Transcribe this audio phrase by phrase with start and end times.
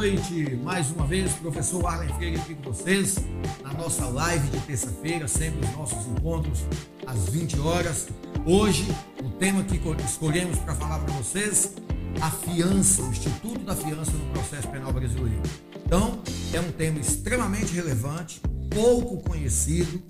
[0.00, 0.56] noite.
[0.64, 3.16] Mais uma vez, professor Arlen Freire aqui com vocês
[3.62, 6.64] na nossa live de terça-feira, sempre os nossos encontros
[7.06, 8.08] às 20 horas.
[8.46, 8.86] Hoje,
[9.22, 11.74] o tema que escolhemos para falar para vocês,
[12.18, 15.42] a fiança, o Instituto da Fiança no processo penal brasileiro.
[15.84, 16.22] Então,
[16.54, 18.40] é um tema extremamente relevante,
[18.70, 20.02] pouco conhecido,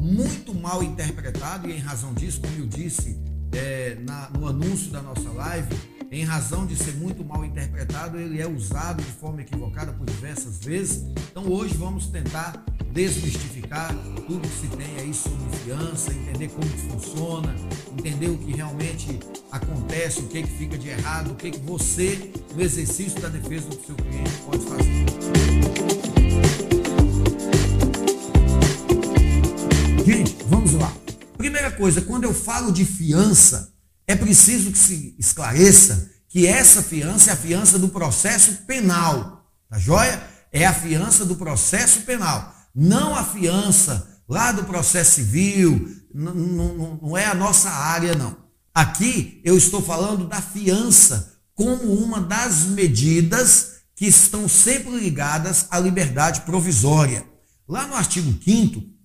[0.00, 3.18] muito mal interpretado e em razão disso, como eu disse
[3.52, 5.76] é, na, no anúncio da nossa live,
[6.10, 10.58] em razão de ser muito mal interpretado, ele é usado de forma equivocada por diversas
[10.58, 11.04] vezes.
[11.30, 13.94] Então hoje vamos tentar desmistificar
[14.26, 17.54] tudo que se tem aí sobre fiança, entender como funciona,
[17.92, 19.18] entender o que realmente
[19.50, 23.68] acontece, o que, que fica de errado, o que, que você, no exercício da defesa
[23.68, 25.06] do seu cliente, pode fazer.
[30.06, 30.92] Gente, vamos lá.
[31.36, 33.75] Primeira coisa, quando eu falo de fiança,
[34.06, 39.50] é preciso que se esclareça que essa fiança é a fiança do processo penal.
[39.68, 40.22] Tá joia?
[40.52, 42.54] É a fiança do processo penal.
[42.74, 45.96] Não a fiança lá do processo civil.
[46.12, 48.36] Não, é a nossa área, não.
[48.74, 55.80] Aqui eu estou falando da fiança como uma das medidas que estão sempre ligadas à
[55.80, 57.24] liberdade provisória.
[57.66, 58.95] Lá no artigo 5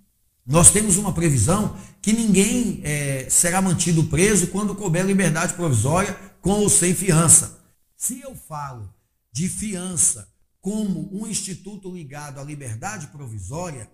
[0.46, 6.62] nós temos uma previsão que ninguém é, será mantido preso quando couber liberdade provisória com
[6.62, 7.60] ou sem fiança.
[7.96, 8.94] Se eu falo
[9.32, 10.28] de fiança
[10.60, 13.90] como um instituto ligado à liberdade provisória,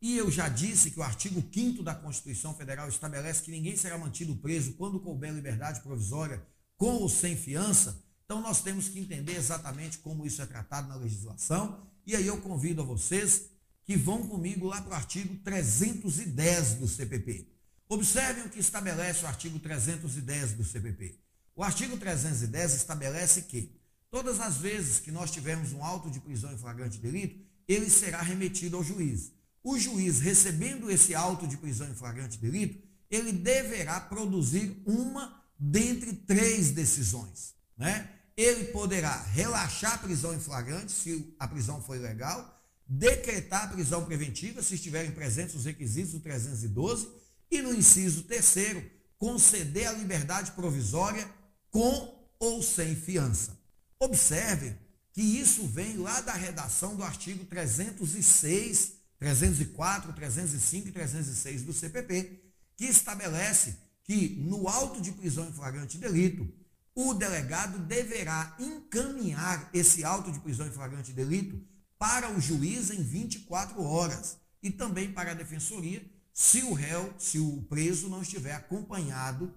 [0.00, 3.96] e eu já disse que o artigo 5 da Constituição Federal estabelece que ninguém será
[3.96, 6.42] mantido preso quando couber liberdade provisória
[6.76, 10.96] com ou sem fiança, então nós temos que entender exatamente como isso é tratado na
[10.96, 11.78] legislação.
[12.06, 13.50] E aí eu convido a vocês
[13.84, 17.48] que vão comigo lá para o artigo 310 do CPP.
[17.88, 21.20] Observem o que estabelece o artigo 310 do CPP.
[21.54, 23.78] O artigo 310 estabelece que
[24.10, 28.22] todas as vezes que nós tivermos um auto de prisão em flagrante delito, ele será
[28.22, 29.32] remetido ao juiz.
[29.62, 36.12] O juiz, recebendo esse auto de prisão em flagrante delito, ele deverá produzir uma dentre
[36.12, 37.54] três decisões.
[37.76, 38.10] Né?
[38.36, 42.53] Ele poderá relaxar a prisão em flagrante, se a prisão for ilegal,
[42.86, 47.08] decretar prisão preventiva, se estiverem presentes os requisitos do 312,
[47.50, 48.84] e no inciso terceiro,
[49.16, 51.28] conceder a liberdade provisória
[51.70, 53.58] com ou sem fiança.
[53.98, 54.76] Observem
[55.12, 62.42] que isso vem lá da redação do artigo 306, 304, 305 e 306 do CPP,
[62.76, 66.52] que estabelece que no auto de prisão em flagrante delito,
[66.94, 71.60] o delegado deverá encaminhar esse auto de prisão em flagrante delito
[72.06, 76.04] para o juiz em 24 horas e também para a defensoria,
[76.34, 79.50] se o réu, se o preso não estiver acompanhado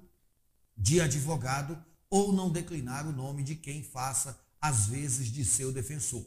[0.78, 1.78] de advogado
[2.09, 6.25] ou não declinar o nome de quem faça as vezes de seu defensor.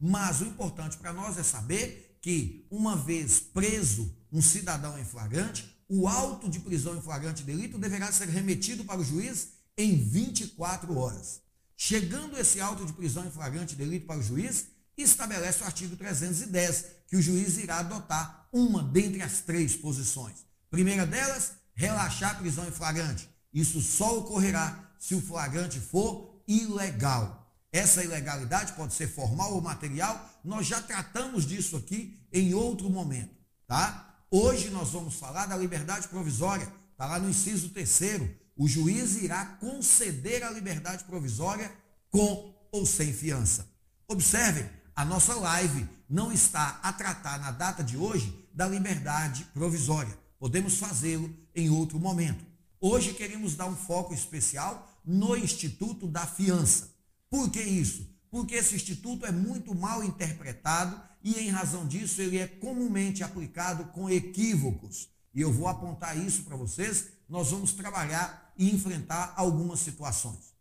[0.00, 5.72] Mas o importante para nós é saber que, uma vez preso um cidadão em flagrante,
[5.88, 10.98] o auto de prisão em flagrante delito deverá ser remetido para o juiz em 24
[10.98, 11.40] horas.
[11.76, 16.86] Chegando esse auto de prisão em flagrante delito para o juiz, estabelece o artigo 310,
[17.06, 20.44] que o juiz irá adotar uma dentre as três posições.
[20.70, 23.28] Primeira delas, relaxar a prisão em flagrante.
[23.52, 27.42] Isso só ocorrerá se o flagrante for ilegal.
[27.72, 33.34] Essa ilegalidade pode ser formal ou material, nós já tratamos disso aqui em outro momento,
[33.66, 34.14] tá?
[34.30, 38.34] Hoje nós vamos falar da liberdade provisória, está lá no inciso terceiro.
[38.56, 41.72] O juiz irá conceder a liberdade provisória
[42.10, 43.66] com ou sem fiança.
[44.06, 50.16] Observem, a nossa live não está a tratar na data de hoje da liberdade provisória.
[50.38, 52.44] Podemos fazê-lo em outro momento.
[52.80, 56.90] Hoje queremos dar um foco especial no Instituto da Fiança.
[57.30, 58.06] Por que isso?
[58.30, 63.84] Porque esse instituto é muito mal interpretado e, em razão disso, ele é comumente aplicado
[63.86, 65.08] com equívocos.
[65.34, 67.08] E eu vou apontar isso para vocês.
[67.28, 70.52] Nós vamos trabalhar e enfrentar algumas situações.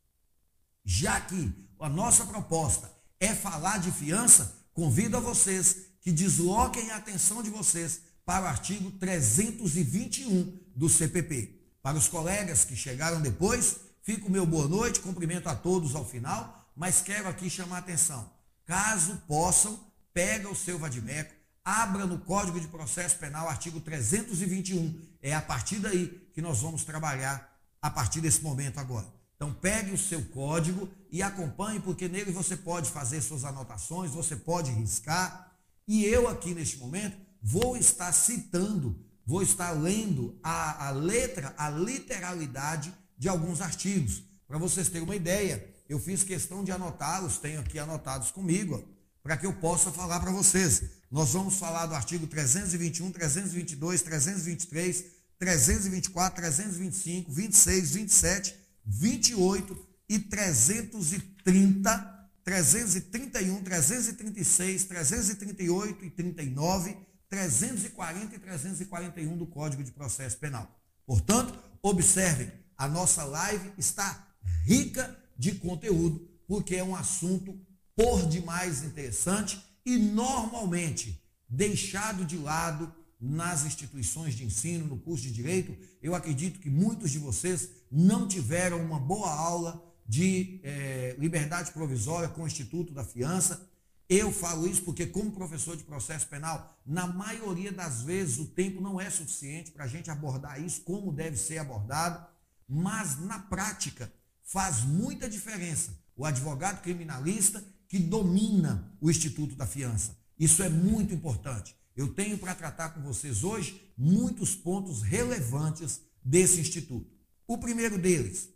[0.85, 6.95] Já que a nossa proposta é falar de fiança, convido a vocês que desloquem a
[6.95, 11.61] atenção de vocês para o artigo 321 do CPP.
[11.83, 16.67] Para os colegas que chegaram depois, fico meu boa noite, cumprimento a todos ao final,
[16.75, 18.27] mas quero aqui chamar a atenção.
[18.65, 19.79] Caso possam,
[20.11, 21.33] pega o seu vadimeco,
[21.63, 24.99] abra no Código de Processo Penal, artigo 321.
[25.21, 29.20] É a partir daí que nós vamos trabalhar a partir desse momento agora.
[29.41, 34.35] Então pegue o seu código e acompanhe, porque nele você pode fazer suas anotações, você
[34.35, 35.51] pode riscar.
[35.87, 41.71] E eu aqui neste momento vou estar citando, vou estar lendo a, a letra, a
[41.71, 44.21] literalidade de alguns artigos.
[44.47, 48.87] Para vocês terem uma ideia, eu fiz questão de anotá-los, tenho aqui anotados comigo,
[49.23, 50.83] para que eu possa falar para vocês.
[51.09, 55.05] Nós vamos falar do artigo 321, 322, 323,
[55.39, 66.97] 324, 325, 26, 27, 28 e 330 331, 336, 338 e 39,
[67.29, 70.79] 340 e 341 do Código de Processo Penal.
[71.05, 74.27] Portanto, observem, a nossa live está
[74.65, 77.59] rica de conteúdo, porque é um assunto
[77.95, 85.31] por demais interessante e normalmente deixado de lado nas instituições de ensino, no curso de
[85.31, 85.77] direito.
[86.01, 92.29] Eu acredito que muitos de vocês não tiveram uma boa aula de é, liberdade provisória
[92.29, 93.67] com o Instituto da Fiança.
[94.07, 98.81] Eu falo isso porque, como professor de processo penal, na maioria das vezes o tempo
[98.81, 102.25] não é suficiente para a gente abordar isso como deve ser abordado,
[102.67, 104.11] mas na prática
[104.43, 110.17] faz muita diferença o advogado criminalista que domina o Instituto da Fiança.
[110.37, 111.75] Isso é muito importante.
[111.95, 117.20] Eu tenho para tratar com vocês hoje muitos pontos relevantes desse instituto.
[117.51, 118.47] O primeiro deles,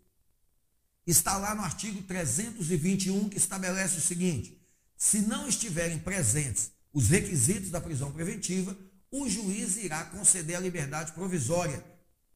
[1.06, 4.58] está lá no artigo 321 que estabelece o seguinte:
[4.96, 8.74] se não estiverem presentes os requisitos da prisão preventiva,
[9.12, 11.84] o juiz irá conceder a liberdade provisória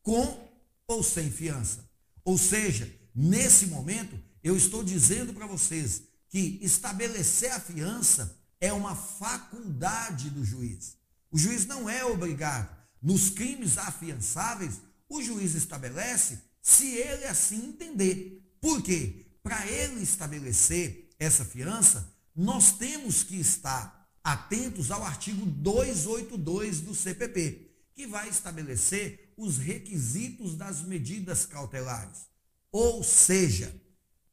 [0.03, 0.49] com
[0.85, 1.89] ou sem fiança.
[2.25, 8.97] Ou seja, nesse momento, eu estou dizendo para vocês que estabelecer a fiança é uma
[8.97, 10.97] faculdade do juiz.
[11.31, 12.69] O juiz não é obrigado.
[13.01, 18.43] Nos crimes afiançáveis, o juiz estabelece se ele assim entender.
[18.61, 19.25] Por quê?
[19.41, 27.71] Para ele estabelecer essa fiança, nós temos que estar atentos ao artigo 282 do CPP,
[27.95, 32.27] que vai estabelecer os requisitos das medidas cautelares.
[32.71, 33.73] Ou seja,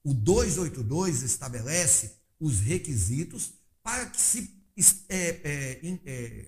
[0.04, 3.52] o 282 estabelece os requisitos
[3.82, 4.54] para que se.
[5.08, 6.46] É, é, é,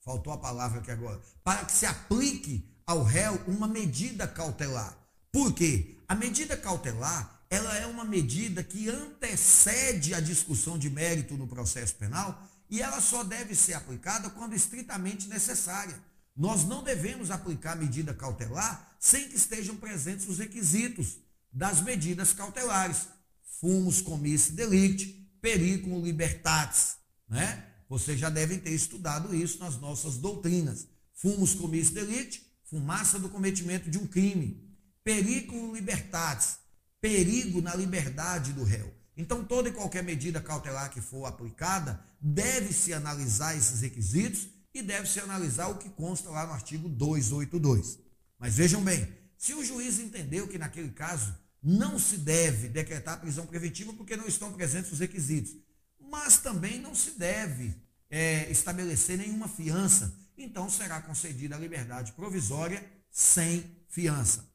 [0.00, 1.20] faltou a palavra aqui agora.
[1.44, 4.96] Para que se aplique ao réu uma medida cautelar.
[5.30, 5.98] Por quê?
[6.08, 11.94] A medida cautelar, ela é uma medida que antecede a discussão de mérito no processo
[11.96, 16.02] penal e ela só deve ser aplicada quando estritamente necessária.
[16.34, 21.18] Nós não devemos aplicar medida cautelar sem que estejam presentes os requisitos
[21.52, 23.06] das medidas cautelares.
[23.60, 26.96] Fumus comissi delicti, periculum libertatis,
[27.28, 27.66] né?
[27.86, 30.86] Vocês já devem ter estudado isso nas nossas doutrinas.
[31.12, 34.68] Fumus comissi delicti, fumaça do cometimento de um crime
[35.02, 36.58] periculum libertatis,
[37.00, 38.92] perigo na liberdade do réu.
[39.16, 45.18] Então, toda e qualquer medida cautelar que for aplicada, deve-se analisar esses requisitos e deve-se
[45.18, 47.98] analisar o que consta lá no artigo 282.
[48.38, 53.46] Mas vejam bem, se o juiz entendeu que naquele caso não se deve decretar prisão
[53.46, 55.56] preventiva porque não estão presentes os requisitos,
[55.98, 57.74] mas também não se deve
[58.10, 64.48] é, estabelecer nenhuma fiança, então será concedida a liberdade provisória sem fiança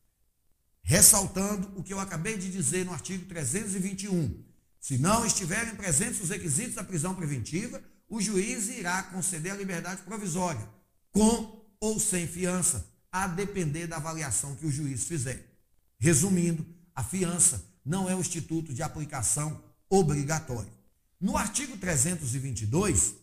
[0.83, 4.43] ressaltando o que eu acabei de dizer no artigo 321.
[4.79, 10.01] Se não estiverem presentes os requisitos da prisão preventiva, o juiz irá conceder a liberdade
[10.01, 10.67] provisória,
[11.09, 15.57] com ou sem fiança, a depender da avaliação que o juiz fizer.
[15.97, 20.71] Resumindo, a fiança não é um instituto de aplicação obrigatório.
[21.19, 23.15] No artigo 322,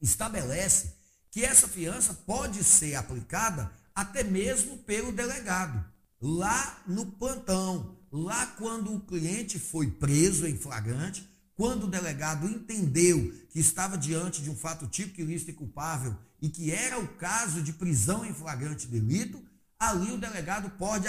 [0.00, 0.94] estabelece
[1.30, 5.84] que essa fiança pode ser aplicada até mesmo pelo delegado.
[6.20, 13.32] Lá no plantão, lá quando o cliente foi preso em flagrante, quando o delegado entendeu
[13.50, 17.62] que estava diante de um fato típico ilícito e culpável e que era o caso
[17.62, 19.42] de prisão em flagrante delito,
[19.78, 21.06] ali o delegado pode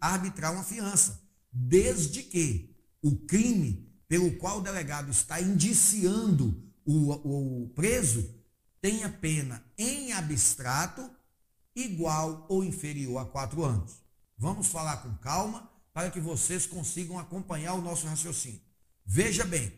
[0.00, 1.20] arbitrar uma fiança,
[1.52, 8.28] desde que o crime pelo qual o delegado está indiciando o, o preso
[8.82, 11.08] tenha pena em abstrato
[11.74, 13.92] igual ou inferior a quatro anos.
[14.36, 18.60] Vamos falar com calma para que vocês consigam acompanhar o nosso raciocínio.
[19.06, 19.72] Veja bem,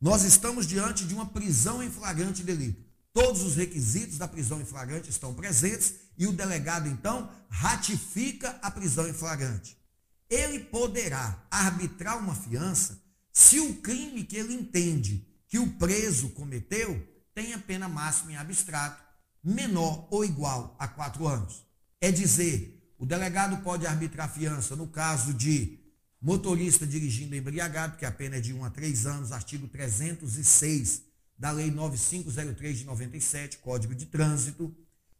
[0.00, 2.84] nós estamos diante de uma prisão em flagrante delito.
[3.12, 8.70] Todos os requisitos da prisão em flagrante estão presentes e o delegado, então, ratifica a
[8.70, 9.76] prisão em flagrante.
[10.30, 13.02] Ele poderá arbitrar uma fiança
[13.32, 19.02] se o crime que ele entende que o preso cometeu tenha pena máxima em abstrato
[19.42, 21.66] menor ou igual a quatro anos.
[22.00, 25.78] É dizer, o delegado pode arbitrar fiança no caso de
[26.20, 31.02] motorista dirigindo embriagado, que a pena é de 1 a 3 anos, artigo 306
[31.36, 34.74] da Lei 9503 de 97, Código de Trânsito.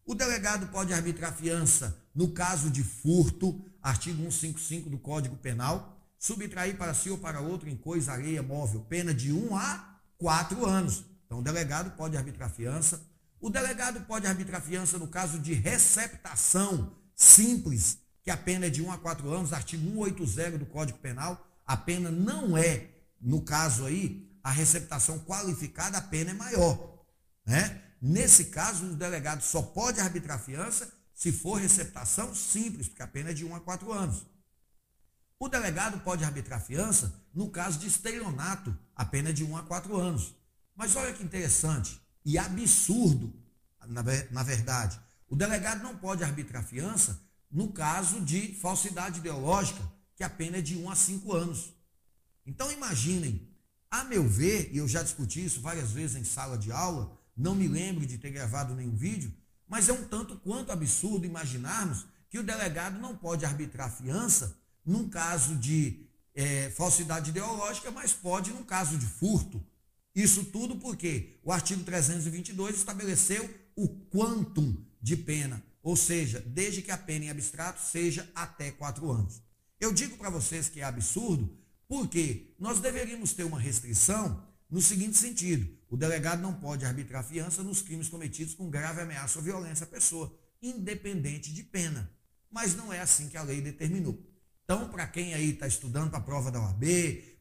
[0.06, 6.76] O delegado pode arbitrar fiança no caso de furto, artigo 155 do Código Penal, subtrair
[6.76, 11.04] para si ou para outro em coisa areia móvel, pena de 1 a 4 anos.
[11.34, 13.00] Então, o delegado pode arbitrar fiança.
[13.40, 18.80] O delegado pode arbitrar fiança no caso de receptação simples, que a pena é de
[18.80, 21.44] 1 a 4 anos, artigo 180 do Código Penal.
[21.66, 22.88] A pena não é,
[23.20, 27.04] no caso aí, a receptação qualificada, a pena é maior.
[27.44, 27.82] Né?
[28.00, 33.30] Nesse caso, o delegado só pode arbitrar fiança se for receptação simples, porque a pena
[33.30, 34.24] é de 1 a 4 anos.
[35.38, 39.62] O delegado pode arbitrar fiança no caso de estelionato, a pena é de 1 a
[39.64, 40.43] 4 anos.
[40.75, 43.33] Mas olha que interessante e absurdo,
[43.87, 45.00] na, verdade.
[45.28, 49.81] O delegado não pode arbitrar fiança no caso de falsidade ideológica,
[50.16, 51.73] que a pena é de 1 a 5 anos.
[52.47, 53.49] Então imaginem,
[53.90, 57.54] a meu ver, e eu já discuti isso várias vezes em sala de aula, não
[57.54, 59.33] me lembro de ter gravado nenhum vídeo,
[59.69, 65.09] mas é um tanto quanto absurdo imaginarmos que o delegado não pode arbitrar fiança num
[65.09, 69.64] caso de é, falsidade ideológica, mas pode num caso de furto.
[70.14, 76.90] Isso tudo porque o artigo 322 estabeleceu o quantum de pena, ou seja, desde que
[76.90, 79.42] a pena em abstrato seja até quatro anos.
[79.80, 85.16] Eu digo para vocês que é absurdo, porque nós deveríamos ter uma restrição no seguinte
[85.16, 89.85] sentido: o delegado não pode arbitrar fiança nos crimes cometidos com grave ameaça ou violência
[89.85, 92.11] à pessoa, independente de pena.
[92.50, 94.18] Mas não é assim que a lei determinou.
[94.64, 96.85] Então, para quem aí está estudando para a prova da OAB,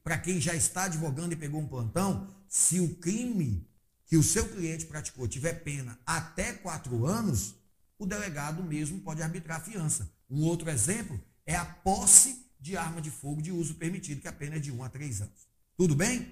[0.04, 3.68] para quem já está advogando e pegou um plantão, se o crime
[4.06, 7.56] que o seu cliente praticou tiver pena até quatro anos,
[7.98, 10.14] o delegado mesmo pode arbitrar fiança.
[10.30, 14.32] Um outro exemplo é a posse de arma de fogo de uso permitido, que a
[14.32, 15.48] pena é de um a três anos.
[15.76, 16.32] Tudo bem?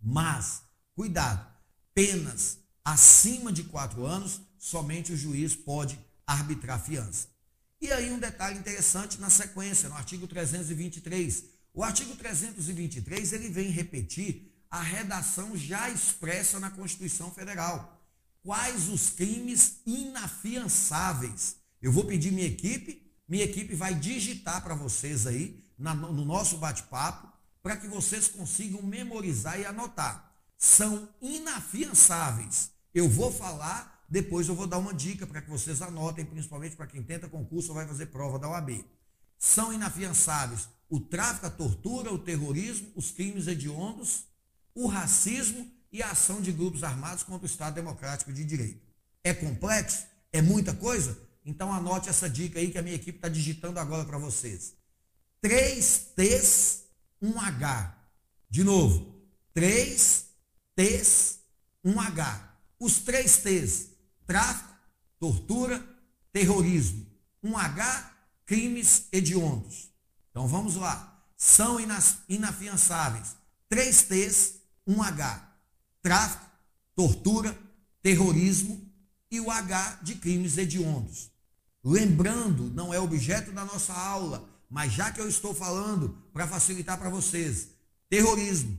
[0.00, 0.62] Mas,
[0.94, 1.44] cuidado,
[1.92, 7.26] penas acima de quatro anos, somente o juiz pode arbitrar fiança.
[7.80, 11.46] E aí um detalhe interessante na sequência, no artigo 323.
[11.74, 18.02] O artigo 323, ele vem repetir a redação já expressa na Constituição Federal.
[18.42, 21.56] Quais os crimes inafiançáveis?
[21.82, 26.56] Eu vou pedir minha equipe, minha equipe vai digitar para vocês aí, na, no nosso
[26.56, 27.30] bate-papo,
[27.62, 30.32] para que vocês consigam memorizar e anotar.
[30.56, 32.70] São inafiançáveis.
[32.94, 36.86] Eu vou falar depois eu vou dar uma dica para que vocês anotem, principalmente para
[36.86, 38.84] quem tenta concurso ou vai fazer prova da OAB.
[39.38, 44.24] São inafiançáveis o tráfico, a tortura, o terrorismo, os crimes hediondos,
[44.74, 48.80] o racismo e a ação de grupos armados contra o Estado Democrático de Direito.
[49.22, 50.04] É complexo?
[50.32, 51.18] É muita coisa?
[51.44, 54.74] Então anote essa dica aí que a minha equipe está digitando agora para vocês.
[55.40, 56.84] Três T's,
[57.20, 57.98] um H.
[58.48, 60.26] De novo, três
[60.74, 61.40] T's,
[61.84, 62.56] um H.
[62.78, 63.92] Os três T's
[64.26, 64.74] tráfico,
[65.18, 65.84] tortura,
[66.32, 67.06] terrorismo.
[67.42, 68.12] Um H,
[68.46, 69.90] crimes hediondos.
[70.30, 71.22] Então vamos lá.
[71.36, 71.78] São
[72.28, 73.36] inafiançáveis.
[73.68, 75.48] Três T's, um H.
[76.02, 76.46] Tráfico,
[76.94, 77.56] tortura,
[78.02, 78.80] terrorismo
[79.30, 81.30] e o H de crimes hediondos.
[81.84, 86.98] Lembrando, não é objeto da nossa aula, mas já que eu estou falando para facilitar
[86.98, 87.68] para vocês,
[88.08, 88.78] terrorismo,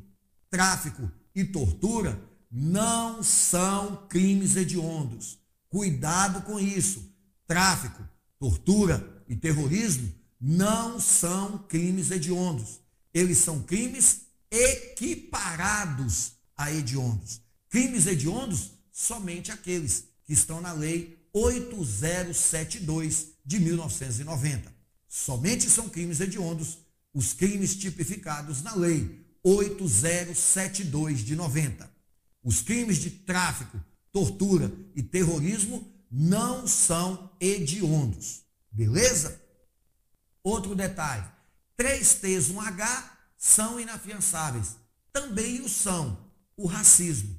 [0.49, 5.39] tráfico e tortura não são crimes hediondos.
[5.69, 7.11] Cuidado com isso.
[7.47, 8.07] Tráfico,
[8.39, 12.79] tortura e terrorismo não são crimes hediondos.
[13.13, 14.22] Eles são crimes
[14.53, 17.41] equiparados a hediondos.
[17.69, 24.71] Crimes hediondos, somente aqueles que estão na Lei 8072 de 1990.
[25.09, 26.77] Somente são crimes hediondos
[27.13, 31.91] os crimes tipificados na Lei 8072 de 90.
[32.43, 38.43] Os crimes de tráfico, tortura e terrorismo não são hediondos.
[38.71, 39.41] Beleza?
[40.43, 41.25] Outro detalhe:
[41.75, 43.12] três T's, um H
[43.43, 44.77] são inafiançáveis.
[45.11, 46.17] Também o são
[46.55, 47.37] o racismo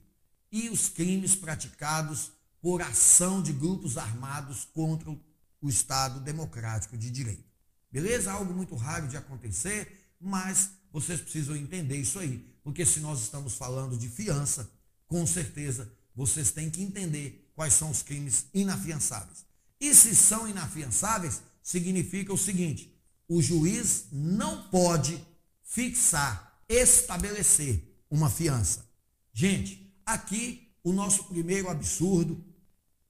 [0.52, 2.30] e os crimes praticados
[2.60, 7.50] por ação de grupos armados contra o Estado Democrático de Direito.
[7.90, 8.30] Beleza?
[8.30, 13.54] Algo muito raro de acontecer, mas vocês precisam entender isso aí, porque se nós estamos
[13.54, 14.70] falando de fiança,
[15.08, 19.46] com certeza vocês têm que entender quais são os crimes inafiançáveis.
[19.80, 22.94] E se são inafiançáveis, significa o seguinte:
[23.26, 25.33] o juiz não pode
[25.74, 28.88] fixar, estabelecer uma fiança.
[29.32, 32.44] Gente, aqui o nosso primeiro absurdo,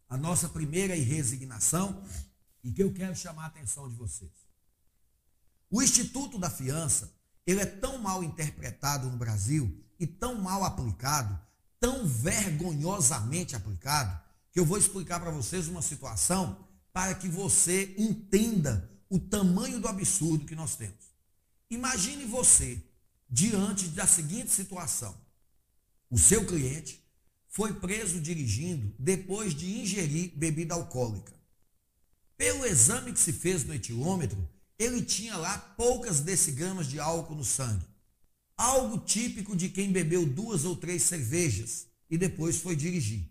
[0.08, 2.02] a nossa primeira irresignação,
[2.62, 4.32] e que eu quero chamar a atenção de vocês.
[5.70, 7.14] O Instituto da Fiança,
[7.46, 11.38] ele é tão mal interpretado no Brasil e tão mal aplicado
[11.84, 14.18] tão vergonhosamente aplicado
[14.50, 19.86] que eu vou explicar para vocês uma situação para que você entenda o tamanho do
[19.86, 21.13] absurdo que nós temos.
[21.70, 22.82] Imagine você
[23.28, 25.16] diante da seguinte situação:
[26.10, 27.04] o seu cliente
[27.48, 31.32] foi preso dirigindo depois de ingerir bebida alcoólica.
[32.36, 37.44] Pelo exame que se fez no etilômetro, ele tinha lá poucas decigramas de álcool no
[37.44, 37.86] sangue.
[38.56, 43.30] Algo típico de quem bebeu duas ou três cervejas e depois foi dirigir.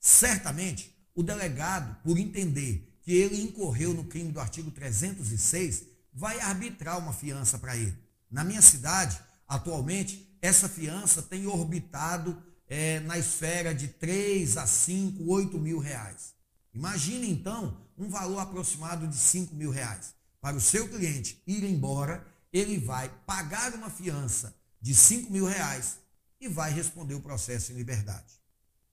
[0.00, 5.84] Certamente, o delegado, por entender que ele incorreu no crime do artigo 306,
[6.14, 7.98] vai arbitrar uma fiança para ele.
[8.30, 15.24] Na minha cidade, atualmente, essa fiança tem orbitado é, na esfera de 3 a 5,
[15.30, 16.34] 8 mil reais.
[16.72, 20.14] Imagine então um valor aproximado de 5 mil reais.
[20.40, 25.98] Para o seu cliente ir embora, ele vai pagar uma fiança de 5 mil reais
[26.40, 28.34] e vai responder o processo em liberdade.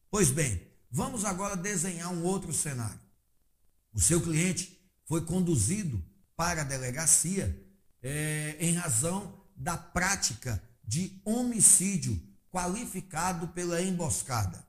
[0.09, 2.99] Pois bem, vamos agora desenhar um outro cenário.
[3.93, 6.01] O seu cliente foi conduzido
[6.41, 7.55] para a delegacia
[8.01, 12.19] é, em razão da prática de homicídio
[12.51, 14.65] qualificado pela emboscada.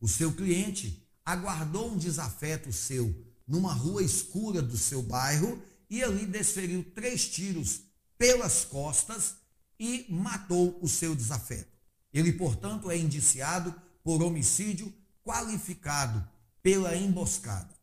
[0.00, 3.12] O seu cliente aguardou um desafeto seu
[3.48, 5.60] numa rua escura do seu bairro
[5.90, 7.80] e ali desferiu três tiros
[8.16, 9.34] pelas costas
[9.76, 11.76] e matou o seu desafeto.
[12.14, 14.94] Ele, portanto, é indiciado por homicídio
[15.24, 16.24] qualificado
[16.62, 17.77] pela emboscada.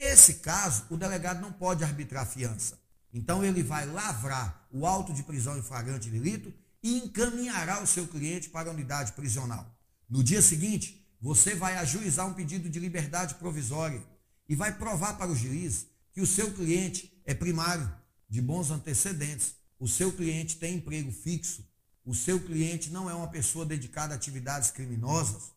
[0.00, 2.80] Esse caso, o delegado não pode arbitrar fiança.
[3.12, 6.50] Então, ele vai lavrar o auto de prisão em flagrante delito
[6.82, 9.78] e encaminhará o seu cliente para a unidade prisional.
[10.08, 14.02] No dia seguinte, você vai ajuizar um pedido de liberdade provisória
[14.48, 17.92] e vai provar para o juiz que o seu cliente é primário,
[18.26, 21.64] de bons antecedentes, o seu cliente tem emprego fixo,
[22.04, 25.52] o seu cliente não é uma pessoa dedicada a atividades criminosas.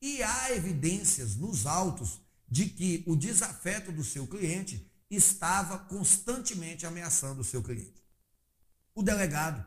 [0.00, 2.20] E há evidências nos autos
[2.52, 8.04] de que o desafeto do seu cliente estava constantemente ameaçando o seu cliente.
[8.94, 9.66] O delegado,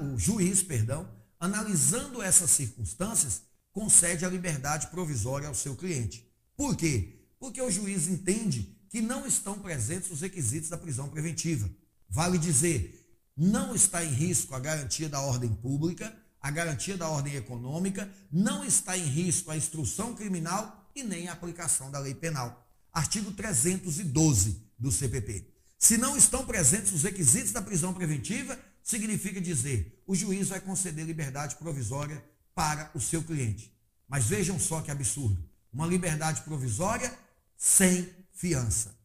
[0.00, 6.28] o juiz, perdão, analisando essas circunstâncias, concede a liberdade provisória ao seu cliente.
[6.56, 7.28] Por quê?
[7.38, 11.70] Porque o juiz entende que não estão presentes os requisitos da prisão preventiva.
[12.08, 17.36] Vale dizer, não está em risco a garantia da ordem pública, a garantia da ordem
[17.36, 22.66] econômica, não está em risco a instrução criminal e nem a aplicação da lei penal.
[22.90, 25.52] Artigo 312 do CPP.
[25.78, 31.04] Se não estão presentes os requisitos da prisão preventiva, significa dizer, o juiz vai conceder
[31.04, 33.70] liberdade provisória para o seu cliente.
[34.08, 35.46] Mas vejam só que absurdo.
[35.70, 37.12] Uma liberdade provisória
[37.56, 38.96] sem fiança.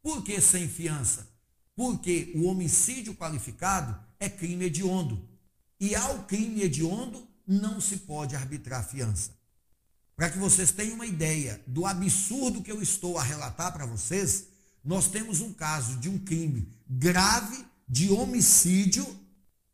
[0.00, 1.28] Por que sem fiança?
[1.74, 5.28] Porque o homicídio qualificado é crime hediondo.
[5.80, 9.39] E ao crime hediondo não se pode arbitrar fiança.
[10.20, 14.48] Para que vocês tenham uma ideia do absurdo que eu estou a relatar para vocês,
[14.84, 19.18] nós temos um caso de um crime grave de homicídio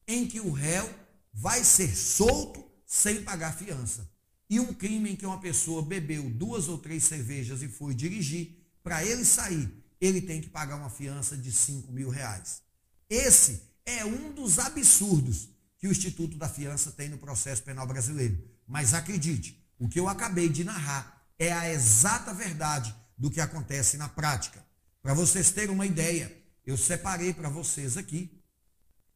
[0.06, 0.88] em que o réu
[1.34, 4.08] vai ser solto sem pagar fiança.
[4.48, 8.56] E um crime em que uma pessoa bebeu duas ou três cervejas e foi dirigir,
[8.84, 9.68] para ele sair,
[10.00, 12.62] ele tem que pagar uma fiança de 5 mil reais.
[13.10, 18.40] Esse é um dos absurdos que o Instituto da Fiança tem no processo penal brasileiro.
[18.64, 23.96] Mas acredite, o que eu acabei de narrar é a exata verdade do que acontece
[23.96, 24.64] na prática.
[25.02, 28.42] Para vocês terem uma ideia, eu separei para vocês aqui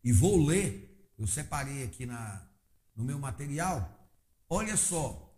[0.05, 2.43] e vou ler, eu separei aqui na,
[2.95, 4.09] no meu material.
[4.49, 5.35] Olha só,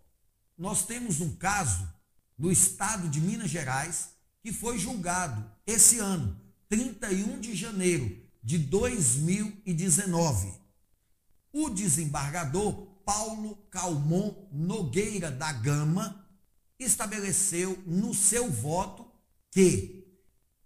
[0.57, 1.89] nós temos um caso
[2.37, 4.11] no estado de Minas Gerais
[4.43, 10.53] que foi julgado esse ano, 31 de janeiro de 2019.
[11.53, 16.27] O desembargador Paulo Calmon Nogueira da Gama
[16.79, 19.07] estabeleceu no seu voto
[19.51, 20.03] que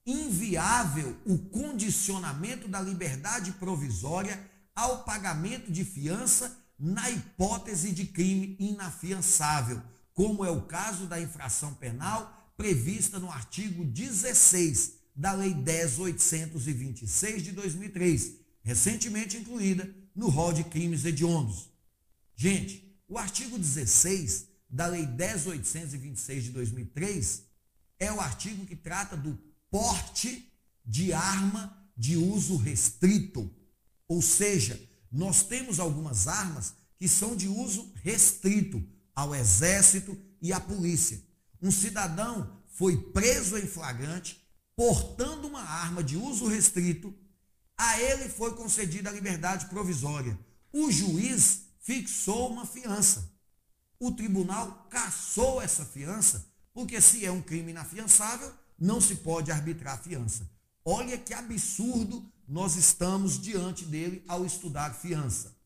[0.07, 4.41] inviável o condicionamento da liberdade provisória
[4.75, 11.75] ao pagamento de fiança na hipótese de crime inafiançável, como é o caso da infração
[11.75, 20.65] penal prevista no artigo 16 da Lei 10.826 de 2003, recentemente incluída no rol de
[20.65, 21.71] crimes hediondos.
[22.37, 27.43] Gente, o artigo 16 da Lei 10.826 de 2003
[27.99, 29.39] é o artigo que trata do
[29.71, 30.53] porte
[30.85, 33.51] de arma de uso restrito.
[34.07, 34.79] Ou seja,
[35.11, 41.21] nós temos algumas armas que são de uso restrito ao exército e à polícia.
[41.63, 44.47] Um cidadão foi preso em flagrante
[44.77, 47.15] portando uma arma de uso restrito,
[47.79, 50.39] a ele foi concedida a liberdade provisória.
[50.71, 53.33] O juiz fixou uma fiança.
[54.01, 56.45] O tribunal cassou essa fiança,
[56.75, 60.51] porque se é um crime inafiançável, não se pode arbitrar a fiança.
[60.85, 65.57] Olha que absurdo nós estamos diante dele ao estudar fiança.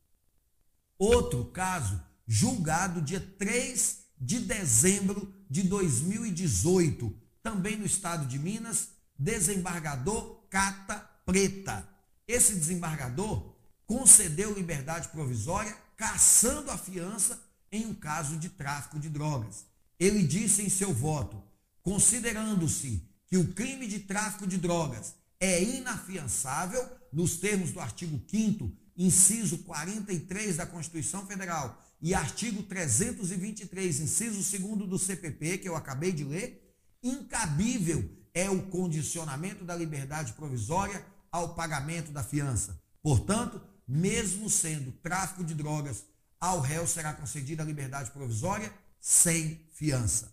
[0.98, 10.42] Outro caso, julgado dia 3 de dezembro de 2018, também no estado de Minas, desembargador
[10.50, 11.88] Cata Preta.
[12.28, 13.56] Esse desembargador
[13.86, 17.38] concedeu liberdade provisória, caçando a fiança
[17.70, 19.66] em um caso de tráfico de drogas.
[19.98, 21.44] Ele disse em seu voto:
[21.82, 28.72] considerando-se que o crime de tráfico de drogas é inafiançável, nos termos do artigo 5,
[28.96, 36.12] inciso 43 da Constituição Federal e artigo 323, inciso 2 do CPP, que eu acabei
[36.12, 42.80] de ler, incabível é o condicionamento da liberdade provisória ao pagamento da fiança.
[43.02, 46.04] Portanto, mesmo sendo tráfico de drogas,
[46.38, 50.32] ao réu será concedida a liberdade provisória sem fiança.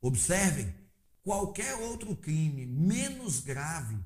[0.00, 0.72] Observem,
[1.20, 3.98] qualquer outro crime menos grave,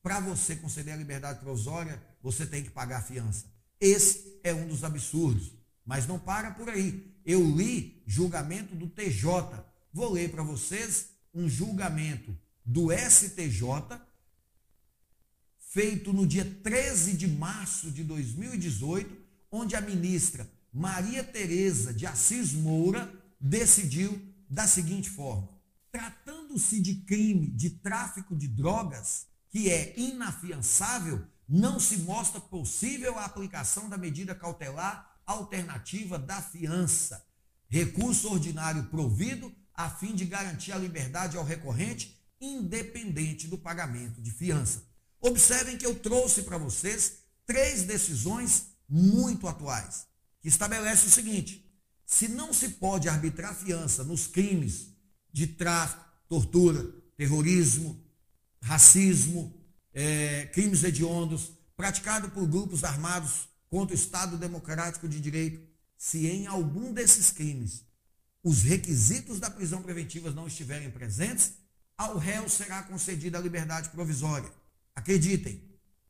[0.00, 3.46] para você conceder a liberdade provisória, você tem que pagar fiança.
[3.80, 5.52] Esse é um dos absurdos.
[5.84, 7.12] Mas não para por aí.
[7.26, 9.64] Eu li julgamento do TJ.
[9.92, 14.00] Vou ler para vocês um julgamento do STJ
[15.70, 19.16] feito no dia 13 de março de 2018,
[19.50, 25.48] onde a ministra Maria Tereza de Assis Moura decidiu da seguinte forma:
[25.90, 33.24] tratando-se de crime de tráfico de drogas, que é inafiançável, não se mostra possível a
[33.24, 37.24] aplicação da medida cautelar alternativa da fiança,
[37.68, 44.32] recurso ordinário provido a fim de garantir a liberdade ao recorrente, independente do pagamento de
[44.32, 44.89] fiança.
[45.20, 50.06] Observem que eu trouxe para vocês três decisões muito atuais,
[50.40, 51.70] que estabelecem o seguinte:
[52.06, 54.88] se não se pode arbitrar fiança nos crimes
[55.32, 56.82] de tráfico, tortura,
[57.16, 58.02] terrorismo,
[58.62, 59.54] racismo,
[59.92, 65.60] é, crimes hediondos, praticados por grupos armados contra o Estado Democrático de Direito,
[65.96, 67.84] se em algum desses crimes
[68.42, 71.52] os requisitos da prisão preventiva não estiverem presentes,
[71.96, 74.50] ao réu será concedida a liberdade provisória.
[74.94, 75.62] Acreditem,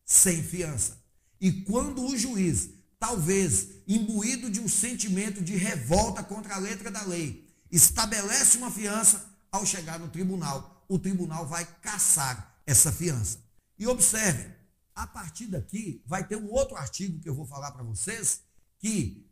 [0.04, 0.98] sem fiança.
[1.40, 7.02] E quando o juiz, talvez imbuído de um sentimento de revolta contra a letra da
[7.02, 13.38] lei, estabelece uma fiança, ao chegar no tribunal, o tribunal vai caçar essa fiança.
[13.78, 14.54] E observem,
[14.94, 18.42] a partir daqui, vai ter um outro artigo que eu vou falar para vocês,
[18.78, 19.26] que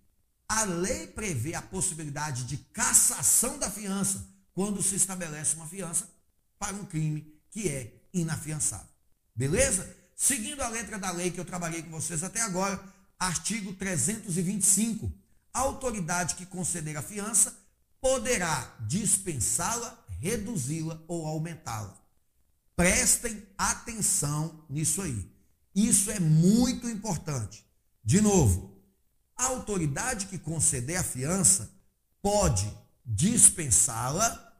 [0.49, 6.09] a lei prevê a possibilidade de cassação da fiança quando se estabelece uma fiança
[6.59, 8.88] para um crime que é inafiançável.
[9.38, 9.96] Beleza?
[10.16, 12.83] Seguindo a letra da lei que eu trabalhei com vocês até agora,
[13.16, 15.12] artigo 325.
[15.55, 17.57] A autoridade que conceder a fiança
[18.01, 21.96] poderá dispensá-la, reduzi-la ou aumentá-la.
[22.74, 25.31] Prestem atenção nisso aí.
[25.72, 27.64] Isso é muito importante.
[28.03, 28.77] De novo,
[29.37, 31.70] a autoridade que conceder a fiança
[32.20, 32.68] pode
[33.07, 34.53] dispensá-la,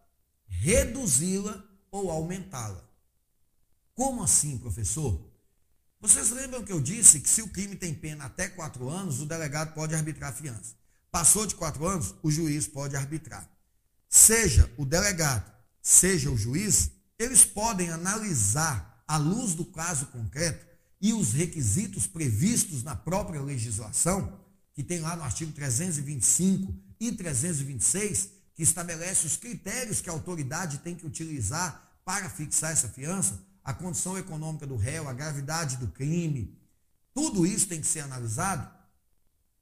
[0.47, 2.88] reduzi-la ou aumentá-la.
[3.99, 5.29] Como assim, professor?
[6.01, 9.27] Vocês lembram que eu disse que se o crime tem pena até quatro anos, o
[9.27, 10.77] delegado pode arbitrar a fiança.
[11.11, 13.51] Passou de quatro anos, o juiz pode arbitrar.
[14.09, 20.65] Seja o delegado, seja o juiz, eles podem analisar, à luz do caso concreto,
[21.01, 24.39] e os requisitos previstos na própria legislação,
[24.75, 30.79] que tem lá no artigo 325 e 326, que estabelece os critérios que a autoridade
[30.79, 35.89] tem que utilizar para fixar essa fiança, a condição econômica do réu, a gravidade do
[35.89, 36.59] crime,
[37.13, 38.67] tudo isso tem que ser analisado.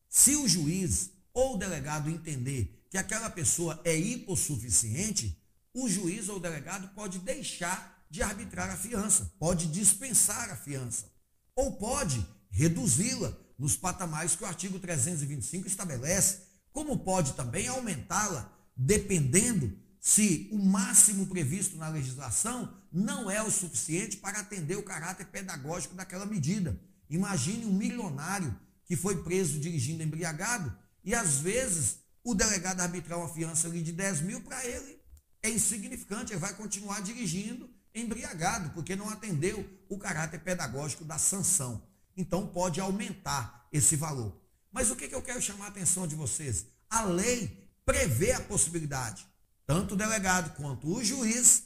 [0.08, 5.36] Se o juiz ou o delegado entender que aquela pessoa é hipossuficiente,
[5.74, 11.10] o juiz ou o delegado pode deixar de arbitrar a fiança, pode dispensar a fiança
[11.56, 16.42] ou pode reduzi-la nos patamares que o artigo 325 estabelece,
[16.72, 24.18] como pode também aumentá-la, dependendo se o máximo previsto na legislação não é o suficiente
[24.18, 26.80] para atender o caráter pedagógico daquela medida.
[27.10, 33.34] Imagine um milionário que foi preso dirigindo embriagado e às vezes o delegado arbitrar uma
[33.34, 34.96] fiança ali de 10 mil para ele
[35.42, 41.82] é insignificante, ele vai continuar dirigindo embriagado, porque não atendeu o caráter pedagógico da sanção.
[42.16, 44.40] Então pode aumentar esse valor.
[44.70, 46.66] Mas o que, eu quero chamar a atenção de vocês?
[46.88, 49.26] A lei prevê a possibilidade,
[49.66, 51.64] tanto o delegado quanto o juiz,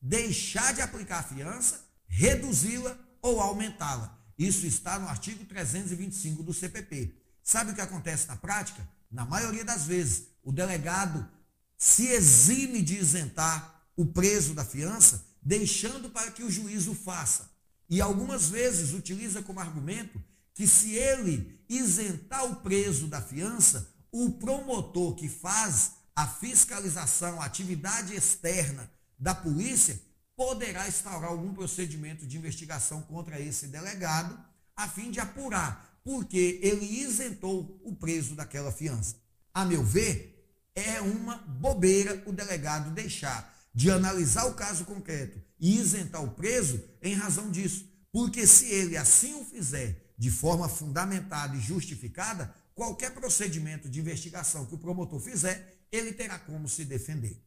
[0.00, 4.18] deixar de aplicar a fiança, reduzi-la ou aumentá-la.
[4.38, 7.14] Isso está no artigo 325 do CPP.
[7.42, 8.88] Sabe o que acontece na prática?
[9.10, 11.28] Na maioria das vezes, o delegado
[11.76, 17.50] se exime de isentar o preso da fiança deixando para que o juiz o faça.
[17.88, 20.22] e algumas vezes utiliza como argumento
[20.54, 27.44] que se ele isentar o preso da fiança, o promotor que faz a fiscalização, a
[27.44, 30.00] atividade externa da polícia,
[30.36, 34.38] poderá instaurar algum procedimento de investigação contra esse delegado,
[34.74, 39.16] a fim de apurar, porque ele isentou o preso daquela fiança.
[39.52, 40.40] A meu ver,
[40.74, 46.82] é uma bobeira o delegado deixar de analisar o caso concreto e isentar o preso
[47.02, 47.88] em razão disso.
[48.12, 54.66] Porque se ele assim o fizer de forma fundamentada e justificada, qualquer procedimento de investigação
[54.66, 57.42] que o promotor fizer, ele terá como se defender.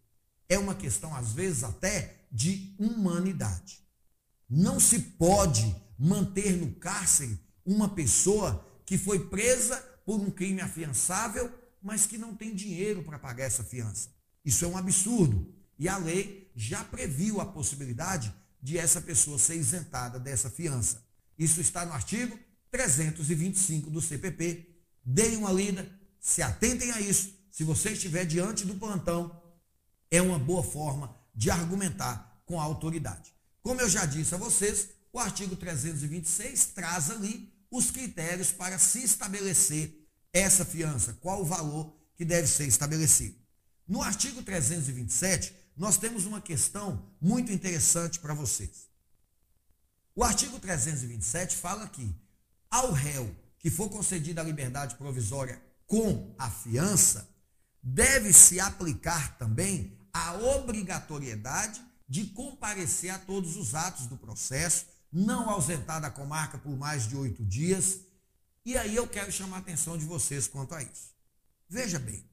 [0.49, 3.79] É uma questão, às vezes, até de humanidade.
[4.49, 11.51] Não se pode manter no cárcere uma pessoa que foi presa por um crime afiançável,
[11.81, 14.09] mas que não tem dinheiro para pagar essa fiança.
[14.43, 15.53] Isso é um absurdo.
[15.79, 21.03] E a lei já previu a possibilidade de essa pessoa ser isentada dessa fiança.
[21.37, 22.37] Isso está no artigo
[22.71, 24.69] 325 do CPP.
[25.03, 27.33] Deem uma lida, se atentem a isso.
[27.53, 29.39] Se você estiver diante do plantão,
[30.09, 33.31] é uma boa forma de argumentar com a autoridade.
[33.61, 39.03] Como eu já disse a vocês, o artigo 326 traz ali os critérios para se
[39.03, 43.37] estabelecer essa fiança, qual o valor que deve ser estabelecido.
[43.87, 48.89] No artigo 327, nós temos uma questão muito interessante para vocês.
[50.15, 52.15] O artigo 327 fala que
[52.67, 57.31] ao réu que for concedida a liberdade provisória com a fiança,
[57.83, 65.99] deve-se aplicar também a obrigatoriedade de comparecer a todos os atos do processo, não ausentar
[65.99, 67.99] da comarca por mais de oito dias.
[68.65, 71.13] E aí eu quero chamar a atenção de vocês quanto a isso.
[71.67, 72.23] Veja bem,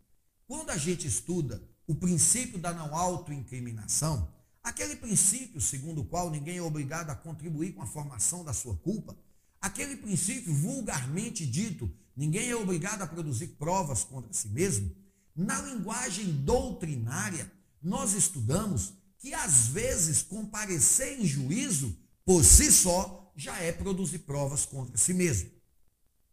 [0.46, 4.32] quando a gente estuda o princípio da não autoincriminação,
[4.62, 8.76] aquele princípio segundo o qual ninguém é obrigado a contribuir com a formação da sua
[8.76, 9.16] culpa,
[9.60, 14.94] aquele princípio vulgarmente dito, ninguém é obrigado a produzir provas contra si mesmo,
[15.40, 17.50] na linguagem doutrinária,
[17.82, 24.66] nós estudamos que às vezes comparecer em juízo por si só já é produzir provas
[24.66, 25.50] contra si mesmo.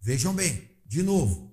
[0.01, 1.49] Vejam bem, de novo,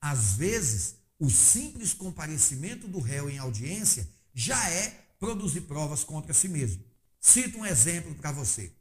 [0.00, 6.48] às vezes o simples comparecimento do réu em audiência já é produzir provas contra si
[6.48, 6.82] mesmo.
[7.20, 8.72] Cito um exemplo para você.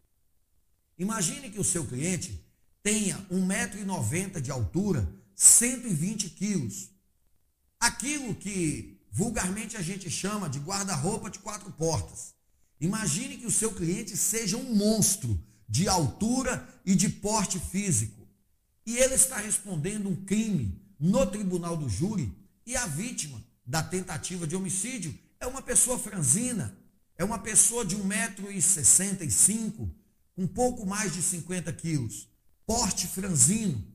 [0.98, 2.42] Imagine que o seu cliente
[2.82, 6.93] tenha 1,90m de altura, 120 quilos.
[7.84, 12.34] Aquilo que vulgarmente a gente chama de guarda-roupa de quatro portas.
[12.80, 18.26] Imagine que o seu cliente seja um monstro de altura e de porte físico.
[18.86, 22.34] E ele está respondendo um crime no tribunal do júri
[22.66, 26.78] e a vítima da tentativa de homicídio é uma pessoa franzina,
[27.18, 29.92] é uma pessoa de 1,65m,
[30.38, 32.30] com pouco mais de 50 quilos,
[32.66, 33.86] porte franzino.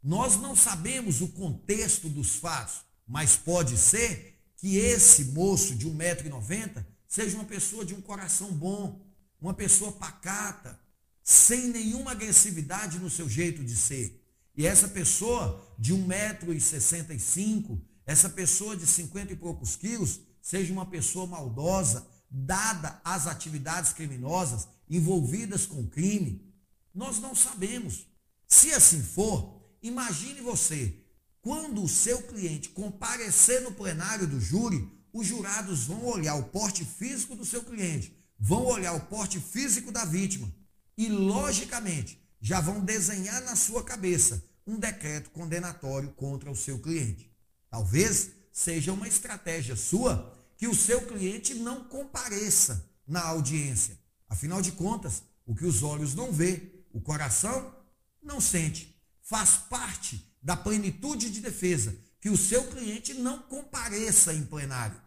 [0.00, 6.86] Nós não sabemos o contexto dos fatos, mas pode ser que esse moço de 1,90m
[7.08, 9.04] seja uma pessoa de um coração bom,
[9.40, 10.78] uma pessoa pacata,
[11.24, 14.24] sem nenhuma agressividade no seu jeito de ser.
[14.56, 21.26] E essa pessoa de 1,65m, essa pessoa de 50 e poucos quilos, seja uma pessoa
[21.26, 26.48] maldosa, dada às atividades criminosas, envolvidas com crime.
[26.94, 28.06] Nós não sabemos.
[28.46, 30.99] Se assim for, imagine você,
[31.42, 36.84] quando o seu cliente comparecer no plenário do júri, os jurados vão olhar o porte
[36.84, 40.52] físico do seu cliente, vão olhar o porte físico da vítima
[40.96, 47.30] e, logicamente, já vão desenhar na sua cabeça um decreto condenatório contra o seu cliente.
[47.70, 53.98] Talvez seja uma estratégia sua que o seu cliente não compareça na audiência.
[54.28, 57.74] Afinal de contas, o que os olhos não vê, o coração
[58.22, 58.94] não sente.
[59.22, 65.00] Faz parte da plenitude de defesa que o seu cliente não compareça em plenário.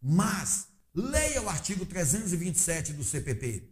[0.00, 3.70] Mas leia o artigo 327 do CPP.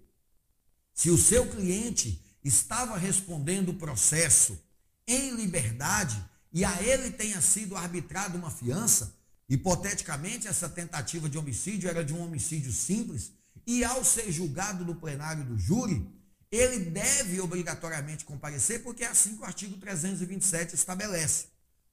[0.92, 4.58] Se o seu cliente estava respondendo o processo
[5.06, 9.16] em liberdade e a ele tenha sido arbitrada uma fiança,
[9.48, 13.32] hipoteticamente essa tentativa de homicídio era de um homicídio simples,
[13.66, 16.06] e ao ser julgado no plenário do júri,
[16.54, 21.46] ele deve obrigatoriamente comparecer, porque é assim que o artigo 327 estabelece.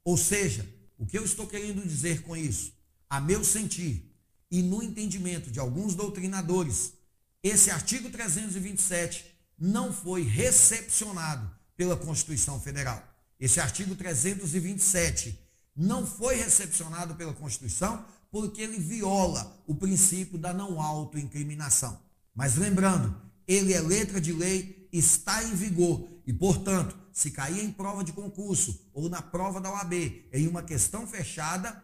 [0.03, 2.73] Ou seja, o que eu estou querendo dizer com isso?
[3.09, 4.11] A meu sentir
[4.49, 6.93] e no entendimento de alguns doutrinadores,
[7.41, 9.25] esse artigo 327
[9.57, 13.01] não foi recepcionado pela Constituição Federal.
[13.39, 15.39] Esse artigo 327
[15.75, 21.99] não foi recepcionado pela Constituição porque ele viola o princípio da não autoincriminação.
[22.35, 23.19] Mas lembrando,
[23.51, 28.13] ele é letra de lei, está em vigor e, portanto, se cair em prova de
[28.13, 29.93] concurso ou na prova da OAB
[30.31, 31.83] em uma questão fechada,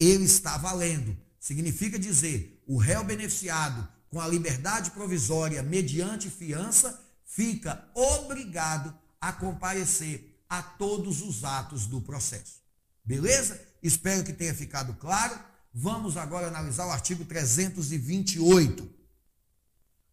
[0.00, 1.16] ele está valendo.
[1.38, 10.42] Significa dizer, o réu beneficiado com a liberdade provisória mediante fiança fica obrigado a comparecer
[10.48, 12.60] a todos os atos do processo.
[13.04, 13.60] Beleza?
[13.80, 15.38] Espero que tenha ficado claro.
[15.72, 18.97] Vamos agora analisar o artigo 328.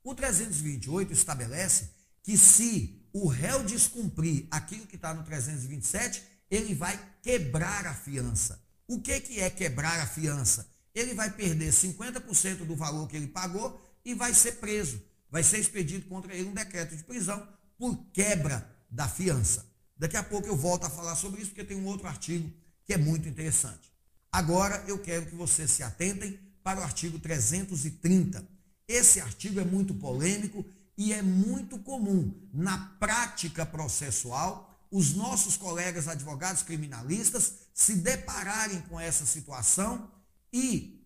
[0.06, 1.89] O 328 estabelece
[2.22, 8.63] que se o réu descumprir aquilo que está no 327, ele vai quebrar a fiança.
[8.88, 10.70] O que, que é quebrar a fiança?
[10.94, 15.02] Ele vai perder 50% do valor que ele pagou e vai ser preso.
[15.32, 19.65] Vai ser expedido contra ele um decreto de prisão por quebra da fiança.
[19.98, 22.54] Daqui a pouco eu volto a falar sobre isso, porque tem um outro artigo
[22.86, 23.91] que é muito interessante.
[24.32, 28.55] Agora eu quero que vocês se atentem para o artigo 330.
[28.88, 30.65] Esse artigo é muito polêmico
[30.98, 39.00] e é muito comum na prática processual os nossos colegas advogados criminalistas se depararem com
[39.00, 40.10] essa situação
[40.54, 41.04] e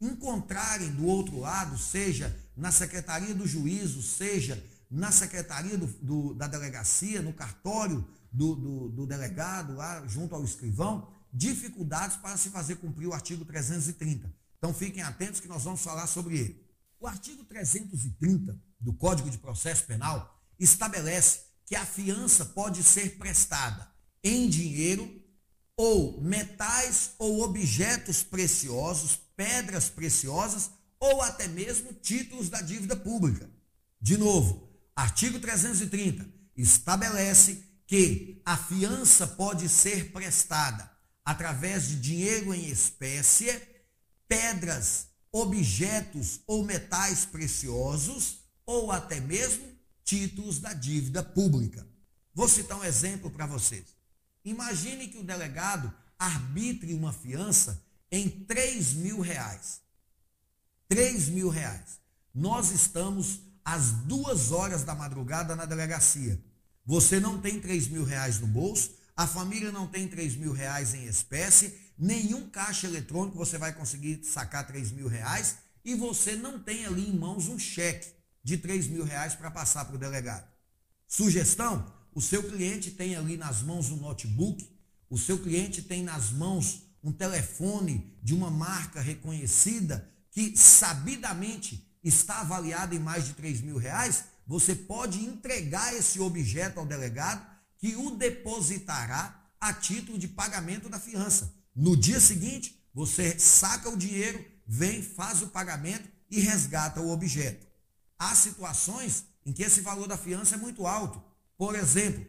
[0.00, 6.46] encontrarem do outro lado, seja na secretaria do juízo, seja na secretaria do, do, da
[6.46, 13.08] delegacia, no cartório do, do delegado, lá junto ao escrivão, dificuldades para se fazer cumprir
[13.08, 14.32] o artigo 330.
[14.58, 16.65] Então fiquem atentos que nós vamos falar sobre ele.
[17.08, 23.90] Artigo 330 do Código de Processo Penal estabelece que a fiança pode ser prestada
[24.22, 25.22] em dinheiro
[25.76, 33.50] ou metais ou objetos preciosos, pedras preciosas ou até mesmo títulos da dívida pública.
[34.00, 40.90] De novo, artigo 330 estabelece que a fiança pode ser prestada
[41.24, 43.60] através de dinheiro em espécie,
[44.26, 49.66] pedras, objetos ou metais preciosos ou até mesmo
[50.04, 51.86] títulos da dívida pública.
[52.34, 53.84] Vou citar um exemplo para vocês.
[54.44, 59.80] Imagine que o delegado arbitre uma fiança em 3 mil reais.
[60.88, 61.98] 3 mil reais.
[62.34, 66.40] Nós estamos às duas horas da madrugada na delegacia.
[66.84, 70.94] Você não tem 3 mil reais no bolso, a família não tem 3 mil reais
[70.94, 76.58] em espécie, nenhum caixa eletrônico você vai conseguir sacar 3 mil reais e você não
[76.58, 78.08] tem ali em mãos um cheque
[78.42, 80.46] de 3 mil reais para passar para o delegado.
[81.08, 84.68] Sugestão: o seu cliente tem ali nas mãos um notebook,
[85.08, 92.40] o seu cliente tem nas mãos um telefone de uma marca reconhecida que sabidamente está
[92.40, 97.44] avaliado em mais de 3 mil reais, você pode entregar esse objeto ao delegado
[97.78, 101.52] que o depositará a título de pagamento da fiança.
[101.76, 107.66] No dia seguinte, você saca o dinheiro, vem, faz o pagamento e resgata o objeto.
[108.18, 111.22] Há situações em que esse valor da fiança é muito alto.
[111.58, 112.26] Por exemplo,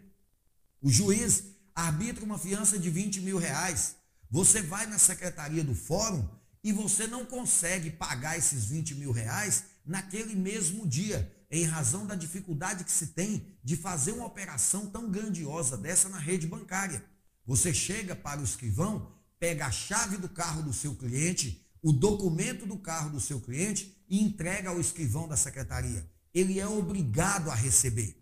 [0.81, 3.95] o juiz arbitra uma fiança de 20 mil reais.
[4.29, 6.27] Você vai na secretaria do fórum
[6.61, 12.15] e você não consegue pagar esses 20 mil reais naquele mesmo dia, em razão da
[12.15, 17.05] dificuldade que se tem de fazer uma operação tão grandiosa dessa na rede bancária.
[17.45, 22.65] Você chega para o escrivão, pega a chave do carro do seu cliente, o documento
[22.65, 26.07] do carro do seu cliente e entrega ao escrivão da secretaria.
[26.33, 28.15] Ele é obrigado a receber.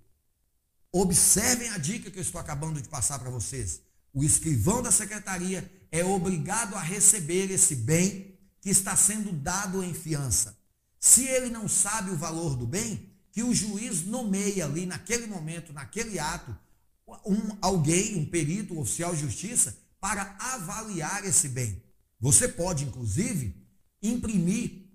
[0.91, 3.82] Observem a dica que eu estou acabando de passar para vocês.
[4.13, 9.93] O escrivão da secretaria é obrigado a receber esse bem que está sendo dado em
[9.93, 10.58] fiança.
[10.99, 15.73] Se ele não sabe o valor do bem, que o juiz nomeia ali naquele momento,
[15.73, 16.58] naquele ato,
[17.25, 21.81] um, alguém, um perito, um oficial de justiça, para avaliar esse bem.
[22.19, 23.55] Você pode, inclusive,
[24.03, 24.85] imprimir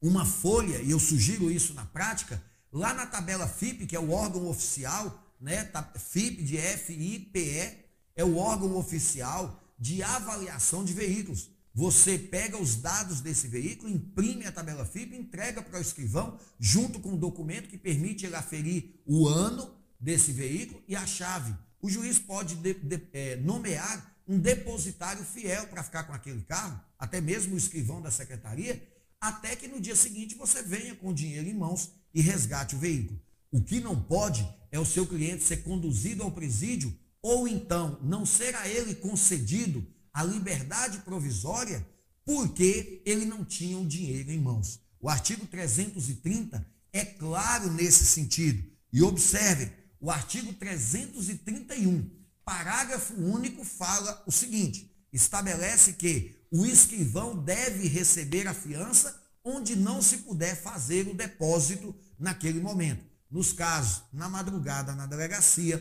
[0.00, 4.12] uma folha, e eu sugiro isso na prática, lá na tabela FIP, que é o
[4.12, 7.84] órgão oficial, né, FIP de FIPE,
[8.16, 11.50] é o órgão oficial de avaliação de veículos.
[11.74, 16.98] Você pega os dados desse veículo, imprime a tabela FIP, entrega para o escrivão, junto
[16.98, 19.70] com o documento que permite ele aferir o ano
[20.00, 21.54] desse veículo e a chave.
[21.82, 26.80] O juiz pode de, de, é, nomear um depositário fiel para ficar com aquele carro,
[26.96, 28.80] até mesmo o escrivão da secretaria,
[29.20, 32.78] até que no dia seguinte você venha com o dinheiro em mãos e resgate o
[32.78, 33.20] veículo.
[33.50, 38.24] O que não pode é o seu cliente ser conduzido ao presídio ou então não
[38.24, 41.84] ser a ele concedido a liberdade provisória
[42.24, 44.78] porque ele não tinha o dinheiro em mãos.
[45.00, 48.62] O artigo 330 é claro nesse sentido.
[48.92, 52.19] E observem, o artigo 331,
[52.50, 60.02] parágrafo único, fala o seguinte: estabelece que o escrivão deve receber a fiança onde não
[60.02, 63.08] se puder fazer o depósito naquele momento.
[63.30, 65.78] nos casos, na madrugada, na delegacia,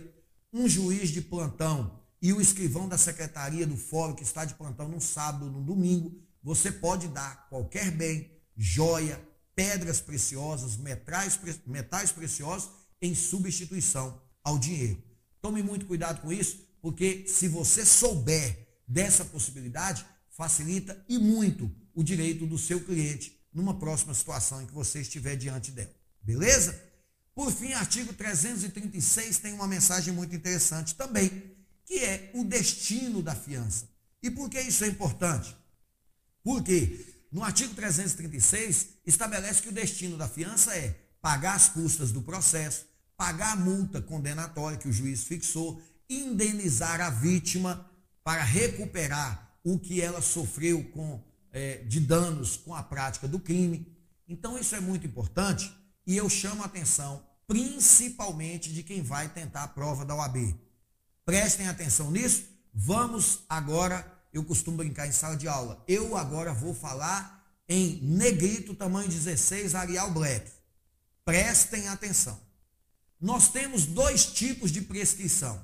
[0.53, 4.87] um juiz de plantão e o escrivão da secretaria do fórum que está de plantão
[4.87, 9.19] no sábado, no domingo, você pode dar qualquer bem, joia,
[9.55, 12.69] pedras preciosas, metais, metais preciosos
[13.01, 15.08] em substituição ao dinheiro.
[15.41, 22.03] Tome muito cuidado com isso, porque se você souber dessa possibilidade, facilita e muito o
[22.03, 25.93] direito do seu cliente numa próxima situação em que você estiver diante dela.
[26.21, 26.81] Beleza?
[27.33, 33.33] Por fim, artigo 336 tem uma mensagem muito interessante também, que é o destino da
[33.33, 33.87] fiança.
[34.21, 35.55] E por que isso é importante?
[36.43, 42.21] Porque no artigo 336 estabelece que o destino da fiança é pagar as custas do
[42.21, 42.85] processo,
[43.19, 47.85] pagar a multa condenatória que o juiz fixou, indenizar a vítima
[48.23, 53.85] para recuperar o que ela sofreu com, é, de danos com a prática do crime.
[54.25, 55.69] Então isso é muito importante
[56.07, 60.55] e eu chamo a atenção principalmente de quem vai tentar a prova da OAB.
[61.25, 62.45] Prestem atenção nisso.
[62.73, 65.83] Vamos agora, eu costumo brincar em sala de aula.
[65.89, 70.49] Eu agora vou falar em negrito tamanho 16 Arial Black.
[71.25, 72.48] Prestem atenção.
[73.19, 75.63] Nós temos dois tipos de prescrição: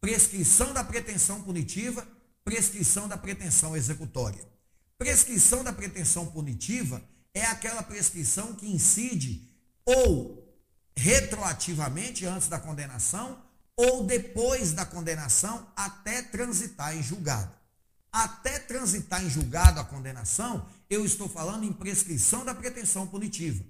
[0.00, 2.06] prescrição da pretensão punitiva,
[2.44, 4.46] prescrição da pretensão executória.
[4.98, 9.48] Prescrição da pretensão punitiva é aquela prescrição que incide
[9.84, 10.46] ou
[10.94, 13.42] retroativamente antes da condenação
[13.74, 17.50] ou depois da condenação até transitar em julgado.
[18.12, 23.64] Até transitar em julgado a condenação, eu estou falando em prescrição da pretensão punitiva.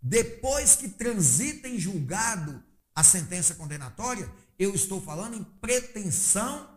[0.00, 2.62] Depois que transita em julgado
[2.96, 4.28] a sentença condenatória,
[4.58, 6.68] eu estou falando em pretensão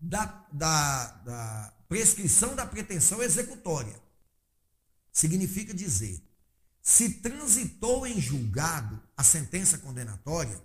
[0.00, 3.94] da, da, da prescrição da pretensão executória.
[5.12, 6.26] Significa dizer
[6.88, 10.58] se transitou em julgado a sentença condenatória,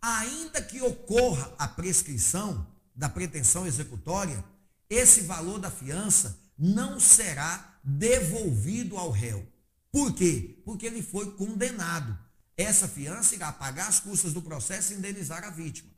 [0.00, 2.64] ainda que ocorra a prescrição
[2.94, 4.44] da pretensão executória,
[4.88, 9.44] esse valor da fiança não será devolvido ao réu.
[9.90, 10.62] Por quê?
[10.64, 12.16] Porque ele foi condenado.
[12.58, 15.90] Essa fiança irá pagar as custas do processo e indenizar a vítima.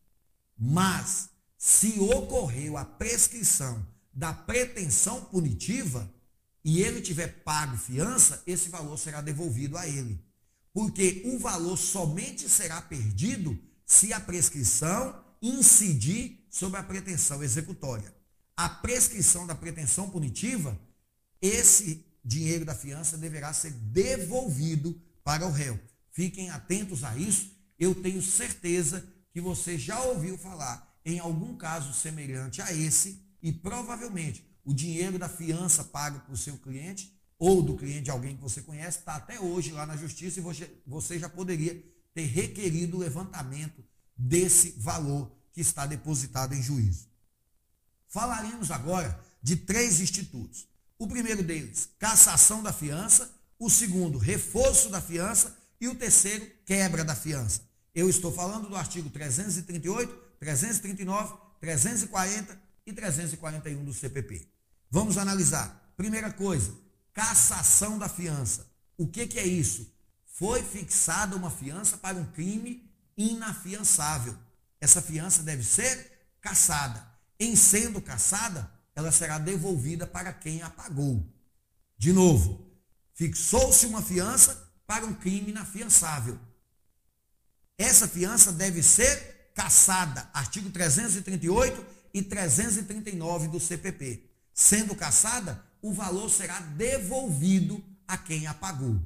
[0.59, 6.13] Mas, se ocorreu a prescrição da pretensão punitiva,
[6.63, 10.23] e ele tiver pago fiança, esse valor será devolvido a ele.
[10.75, 18.15] Porque o valor somente será perdido se a prescrição incidir sobre a pretensão executória.
[18.55, 20.79] A prescrição da pretensão punitiva,
[21.41, 25.81] esse dinheiro da fiança deverá ser devolvido para o réu.
[26.21, 27.51] Fiquem atentos a isso.
[27.79, 29.03] Eu tenho certeza
[29.33, 35.19] que você já ouviu falar em algum caso semelhante a esse e provavelmente o dinheiro
[35.19, 38.99] da fiança pago para o seu cliente ou do cliente de alguém que você conhece
[38.99, 43.83] está até hoje lá na justiça e você, você já poderia ter requerido o levantamento
[44.15, 47.09] desse valor que está depositado em juízo.
[48.09, 50.69] Falaremos agora de três institutos.
[50.99, 57.03] O primeiro deles, cassação da fiança, o segundo, reforço da fiança e o terceiro, quebra
[57.05, 57.63] da fiança.
[57.95, 64.47] Eu estou falando do artigo 338, 339, 340 e 341 do CPP.
[64.91, 65.93] Vamos analisar.
[65.97, 66.73] Primeira coisa,
[67.13, 68.67] cassação da fiança.
[68.97, 69.93] O que, que é isso?
[70.25, 74.37] Foi fixada uma fiança para um crime inafiançável.
[74.81, 76.11] Essa fiança deve ser
[76.41, 77.07] cassada.
[77.39, 81.27] Em sendo cassada, ela será devolvida para quem a pagou.
[81.97, 82.67] De novo,
[83.15, 86.37] fixou-se uma fiança para um crime inafiançável.
[87.79, 90.29] Essa fiança deve ser cassada.
[90.35, 94.29] Artigo 338 e 339 do CPP.
[94.53, 99.01] Sendo caçada, o valor será devolvido a quem a pagou.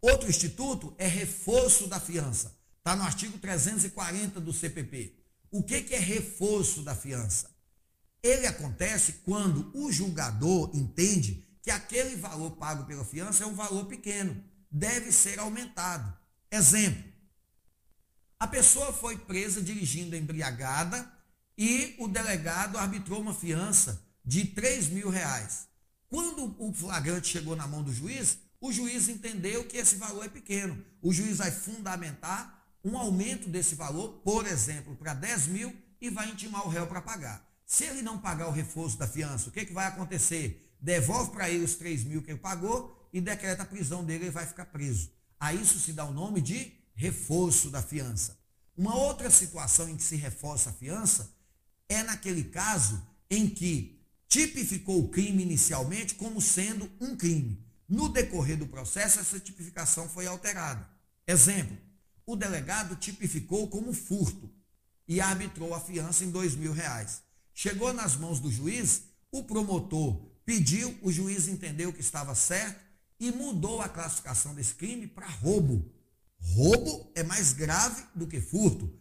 [0.00, 2.56] Outro instituto é reforço da fiança.
[2.76, 5.18] Está no artigo 340 do CPP.
[5.50, 7.50] O que, que é reforço da fiança?
[8.22, 13.86] Ele acontece quando o julgador entende que aquele valor pago pela fiança é um valor
[13.86, 14.40] pequeno,
[14.70, 16.16] deve ser aumentado.
[16.50, 17.04] Exemplo:
[18.38, 21.10] a pessoa foi presa dirigindo embriagada
[21.56, 25.66] e o delegado arbitrou uma fiança de 3 mil reais.
[26.08, 30.28] Quando o flagrante chegou na mão do juiz, o juiz entendeu que esse valor é
[30.28, 30.82] pequeno.
[31.02, 36.30] O juiz vai fundamentar um aumento desse valor, por exemplo, para 10 mil e vai
[36.30, 37.44] intimar o réu para pagar.
[37.66, 40.74] Se ele não pagar o reforço da fiança, o que, que vai acontecer?
[40.80, 44.30] Devolve para ele os 3 mil que ele pagou e decreta a prisão dele, ele
[44.30, 45.10] vai ficar preso.
[45.38, 48.38] A isso se dá o nome de reforço da fiança.
[48.76, 51.32] Uma outra situação em que se reforça a fiança
[51.88, 57.64] é naquele caso em que tipificou o crime inicialmente como sendo um crime.
[57.88, 60.88] No decorrer do processo, essa tipificação foi alterada.
[61.26, 61.76] Exemplo:
[62.26, 64.50] o delegado tipificou como furto
[65.06, 67.22] e arbitrou a fiança em dois mil reais.
[67.54, 72.87] Chegou nas mãos do juiz, o promotor pediu, o juiz entendeu que estava certo
[73.18, 75.92] e mudou a classificação desse crime para roubo.
[76.40, 78.92] Roubo é mais grave do que furto.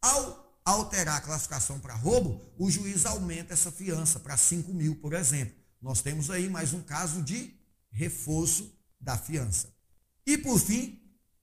[0.00, 5.12] Ao alterar a classificação para roubo, o juiz aumenta essa fiança para 5 mil, por
[5.12, 5.54] exemplo.
[5.80, 7.54] Nós temos aí mais um caso de
[7.90, 9.74] reforço da fiança.
[10.26, 11.02] E por fim,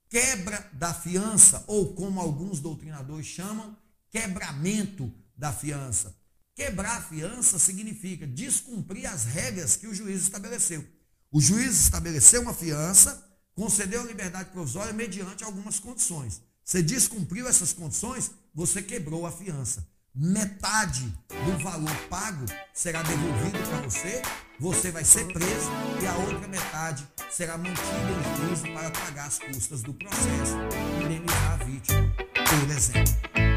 [0.10, 3.78] quebra da fiança, ou como alguns doutrinadores chamam,
[4.10, 6.16] quebramento da fiança.
[6.56, 10.86] Quebrar a fiança significa descumprir as regras que o juiz estabeleceu.
[11.34, 13.24] O juiz estabeleceu uma fiança,
[13.56, 16.42] concedeu a liberdade provisória mediante algumas condições.
[16.62, 19.88] Você descumpriu essas condições, você quebrou a fiança.
[20.14, 24.22] Metade do valor pago será devolvido para você,
[24.60, 25.70] você vai ser preso
[26.02, 30.58] e a outra metade será mantida em juízo para pagar as custas do processo,
[31.02, 33.51] indenizar a vítima, por exemplo.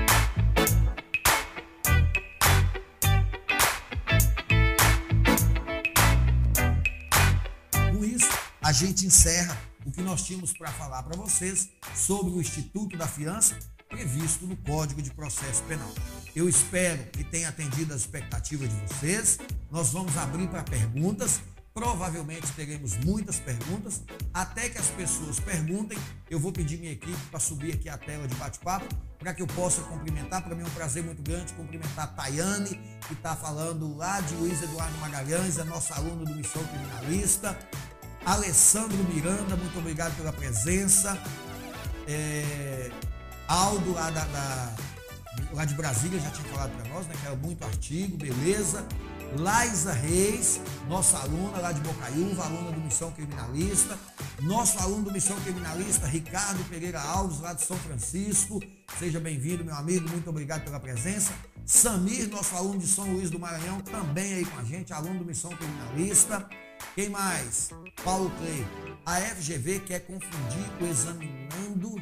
[8.65, 9.55] A gente encerra
[9.85, 13.55] o que nós tínhamos para falar para vocês sobre o Instituto da Fiança
[13.91, 15.93] previsto no Código de Processo Penal.
[16.35, 19.39] Eu espero que tenha atendido as expectativas de vocês.
[19.71, 21.41] Nós vamos abrir para perguntas.
[21.75, 24.03] Provavelmente teremos muitas perguntas.
[24.33, 25.99] Até que as pessoas perguntem,
[26.31, 28.87] eu vou pedir minha equipe para subir aqui a tela de bate-papo
[29.19, 30.43] para que eu possa cumprimentar.
[30.43, 34.35] Para mim é um prazer muito grande cumprimentar a Tayane, que está falando lá de
[34.37, 37.59] Luiz Eduardo Magalhães, é nosso aluno do Missão Criminalista.
[38.25, 41.19] Alessandro Miranda, muito obrigado pela presença.
[42.09, 42.91] É,
[43.47, 44.75] Aldo, lá, da, da,
[45.53, 47.15] lá de Brasília, já tinha falado para nós, né?
[47.21, 48.87] Que era muito artigo, beleza.
[49.39, 53.99] Laisa Reis, nossa aluna lá de Bocaiúva, aluna do Missão Criminalista.
[54.41, 58.61] Nosso aluno do Missão Criminalista, Ricardo Pereira Alves, lá de São Francisco.
[58.99, 61.33] Seja bem-vindo, meu amigo, muito obrigado pela presença.
[61.67, 65.25] Samir, nosso aluno de São Luís do Maranhão, também aí com a gente, aluno do
[65.25, 66.49] Missão Criminalista.
[66.95, 67.71] Quem mais?
[68.05, 68.67] Paulo Clay.
[69.07, 71.97] A FGV quer confundir o examinando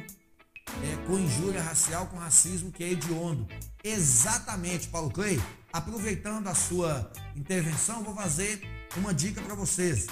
[0.81, 3.47] é, com injúria racial com racismo que é hediondo.
[3.83, 5.41] Exatamente, Paulo Clay.
[5.71, 8.61] Aproveitando a sua intervenção, vou fazer
[8.95, 10.07] uma dica para vocês.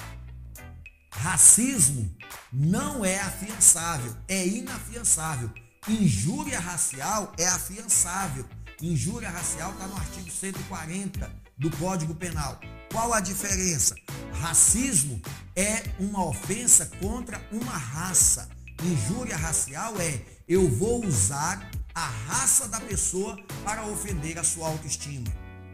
[1.12, 2.10] Racismo
[2.52, 5.52] não é afiançável, é inafiançável.
[5.88, 8.46] Injúria racial é afiançável.
[8.82, 12.60] Injúria racial está no artigo 140 do Código Penal.
[12.92, 13.94] Qual a diferença?
[14.42, 15.22] Racismo
[15.56, 18.50] é uma ofensa contra uma raça.
[18.84, 25.28] Injúria racial é eu vou usar a raça da pessoa para ofender a sua autoestima.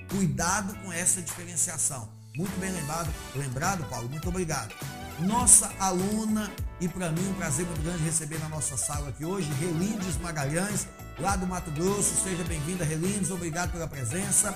[0.09, 2.09] Cuidado com essa diferenciação.
[2.35, 4.09] Muito bem lembrado, lembrado, Paulo.
[4.09, 4.75] Muito obrigado.
[5.21, 9.49] Nossa aluna, e para mim um prazer muito grande receber na nossa sala aqui hoje,
[9.53, 10.85] Relindes Magalhães,
[11.17, 12.23] lá do Mato Grosso.
[12.23, 13.31] Seja bem-vinda, Relindes.
[13.31, 14.53] Obrigado pela presença.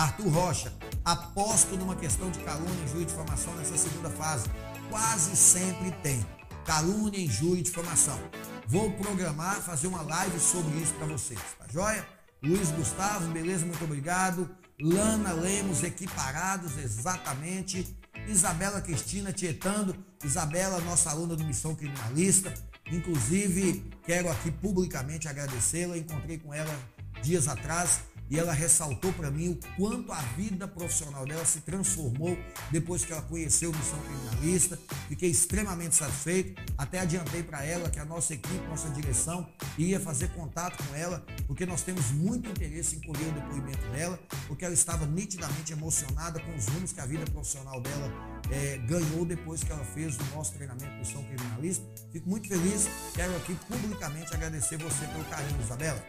[0.00, 0.72] Arthur Rocha,
[1.04, 4.46] aposto numa questão de calúnia, injúria e difamação nessa segunda fase.
[4.88, 6.24] Quase sempre tem
[6.64, 8.18] calúnia, injúria e difamação.
[8.66, 12.02] Vou programar, fazer uma live sobre isso para vocês, tá joia?
[12.42, 13.66] Luiz Gustavo, beleza?
[13.66, 14.48] Muito obrigado.
[14.80, 17.94] Lana Lemos, equiparados, exatamente.
[18.26, 19.94] Isabela Cristina tietando.
[20.24, 22.54] Isabela, nossa aluna do Missão Criminalista.
[22.90, 25.98] Inclusive, quero aqui publicamente agradecê-la.
[25.98, 26.74] Encontrei com ela
[27.22, 28.00] dias atrás
[28.30, 32.38] e ela ressaltou para mim o quanto a vida profissional dela se transformou
[32.70, 34.78] depois que ela conheceu Missão Criminalista.
[35.08, 36.62] Fiquei extremamente satisfeito.
[36.78, 41.24] Até adiantei para ela que a nossa equipe, nossa direção, ia fazer contato com ela,
[41.46, 46.38] porque nós temos muito interesse em colher o depoimento dela, porque ela estava nitidamente emocionada
[46.38, 48.12] com os rumos que a vida profissional dela
[48.50, 51.84] é, ganhou depois que ela fez o nosso treinamento Missão Criminalista.
[52.12, 52.88] Fico muito feliz.
[53.14, 56.04] Quero aqui publicamente agradecer você pelo carinho, Isabela.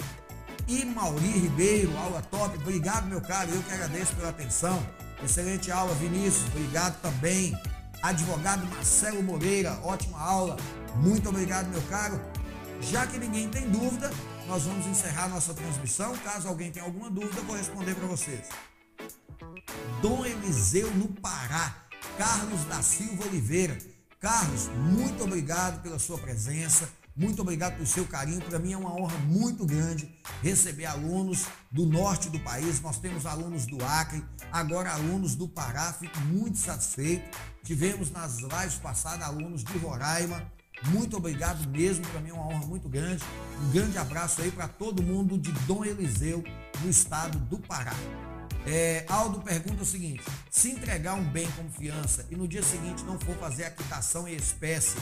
[0.72, 2.58] E Mauri Ribeiro, aula top.
[2.58, 3.52] Obrigado, meu caro.
[3.52, 4.82] Eu que agradeço pela atenção.
[5.22, 6.48] Excelente aula, Vinícius.
[6.48, 7.54] Obrigado também.
[8.02, 10.56] Advogado Marcelo Moreira, ótima aula.
[10.96, 12.22] Muito obrigado, meu caro.
[12.80, 14.10] Já que ninguém tem dúvida,
[14.48, 16.18] nós vamos encerrar nossa transmissão.
[16.20, 18.48] Caso alguém tenha alguma dúvida, eu vou responder para vocês.
[20.02, 21.76] Dom Eliseu no Pará,
[22.18, 23.78] Carlos da Silva Oliveira.
[24.22, 28.41] Carlos, muito obrigado pela sua presença muito obrigado pelo seu carinho.
[28.41, 30.09] Para mim é uma honra muito grande
[30.41, 32.80] receber alunos do norte do país.
[32.82, 35.93] Nós temos alunos do Acre, agora alunos do Pará.
[35.93, 37.38] Fico muito satisfeito.
[37.64, 40.41] Tivemos nas lives passadas alunos de Roraima.
[40.86, 42.07] Muito obrigado mesmo.
[42.07, 43.24] Para mim é uma honra muito grande.
[43.62, 46.43] Um grande abraço aí para todo mundo de Dom Eliseu,
[46.82, 47.93] no estado do Pará.
[48.66, 53.03] É, Aldo pergunta o seguinte: se entregar um bem como fiança e no dia seguinte
[53.03, 54.97] não for fazer a quitação em espécie,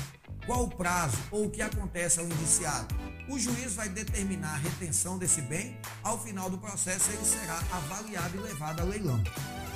[0.45, 2.95] qual o prazo ou o que acontece ao indiciado?
[3.27, 5.77] O juiz vai determinar a retenção desse bem.
[6.01, 9.21] Ao final do processo, ele será avaliado e levado a leilão.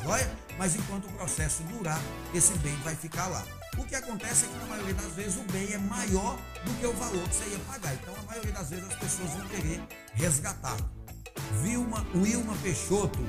[0.05, 2.01] Olha, mas enquanto o processo durar,
[2.33, 3.45] esse bem vai ficar lá.
[3.77, 6.85] O que acontece é que na maioria das vezes o bem é maior do que
[6.85, 7.93] o valor que você ia pagar.
[7.93, 9.81] Então, a maioria das vezes as pessoas vão querer
[10.13, 10.77] resgatar.
[11.61, 13.19] Vilma, Wilma Peixoto,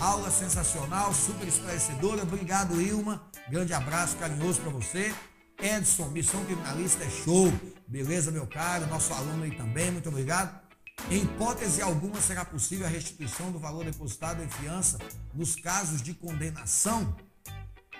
[0.00, 2.22] aula sensacional, super esclarecedora.
[2.22, 3.30] Obrigado, Wilma.
[3.48, 5.14] Grande abraço carinhoso para você.
[5.62, 7.52] Edson, missão criminalista é show.
[7.86, 8.86] Beleza, meu caro?
[8.86, 10.62] Nosso aluno aí também, muito obrigado.
[11.10, 14.98] Em hipótese alguma será possível a restituição do valor depositado em fiança
[15.34, 17.16] nos casos de condenação?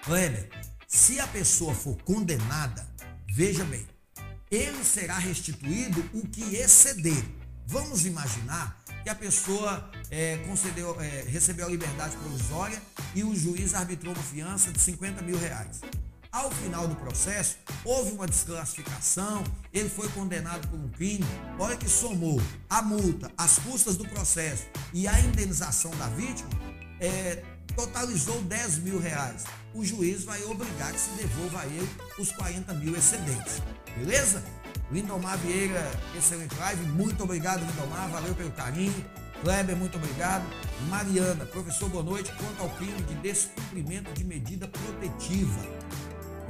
[0.05, 0.49] Kleber,
[0.87, 2.87] se a pessoa for condenada,
[3.29, 3.87] veja bem,
[4.51, 7.25] ele será restituído o que exceder.
[7.67, 12.81] Vamos imaginar que a pessoa é, concedeu, é, recebeu a liberdade provisória
[13.15, 15.83] e o juiz arbitrou uma fiança de 50 mil reais.
[16.33, 21.25] Ao final do processo, houve uma desclassificação, ele foi condenado por um crime.
[21.59, 26.51] Olha que somou a multa, as custas do processo e a indenização da vítima,
[26.99, 27.45] é,
[27.77, 29.45] totalizou 10 mil reais.
[29.75, 31.89] O juiz vai obrigar que se devolva a ele
[32.19, 33.61] os 40 mil excedentes.
[33.97, 34.43] Beleza?
[34.91, 36.85] Lindomar Vieira, excelente live.
[36.87, 38.09] Muito obrigado, Lindomar.
[38.11, 39.05] Valeu pelo carinho.
[39.43, 40.45] Kleber, muito obrigado.
[40.89, 42.33] Mariana, professor, boa noite.
[42.33, 45.61] Quanto ao crime de descumprimento de medida protetiva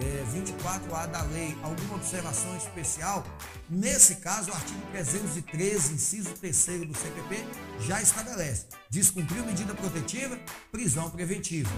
[0.00, 3.24] é, 24A da lei alguma observação especial,
[3.68, 6.56] nesse caso, o artigo 313, inciso 3
[6.86, 7.44] do CPP,
[7.80, 8.66] já estabelece.
[8.90, 10.38] Descumpriu medida protetiva,
[10.72, 11.70] prisão preventiva.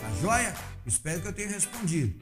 [0.00, 0.54] Tá joia?
[0.86, 2.18] Espero que eu tenha respondido.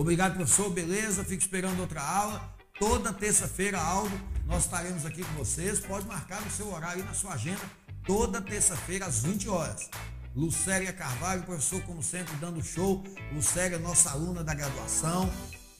[0.00, 0.70] Obrigado, professor.
[0.70, 1.22] Beleza?
[1.22, 2.56] Fico esperando outra aula.
[2.78, 5.78] Toda terça-feira, Aldo, nós estaremos aqui com vocês.
[5.78, 7.60] Pode marcar no seu horário e na sua agenda.
[8.06, 9.90] Toda terça-feira, às 20 horas.
[10.34, 13.04] Lucélia Carvalho, professor, como sempre, dando show.
[13.30, 15.30] Lucélia, nossa aluna da graduação.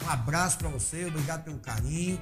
[0.05, 2.21] Um abraço para você, obrigado pelo carinho.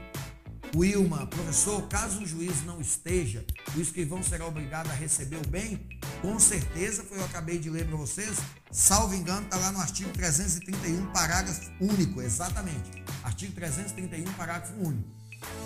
[0.74, 3.44] Wilma, professor, caso o juiz não esteja,
[3.74, 5.98] o escrivão será obrigado a receber o bem?
[6.20, 8.38] Com certeza, foi eu acabei de ler para vocês.
[8.70, 13.02] Salvo engano, está lá no artigo 331, parágrafo único, exatamente.
[13.22, 15.08] Artigo 331, parágrafo único.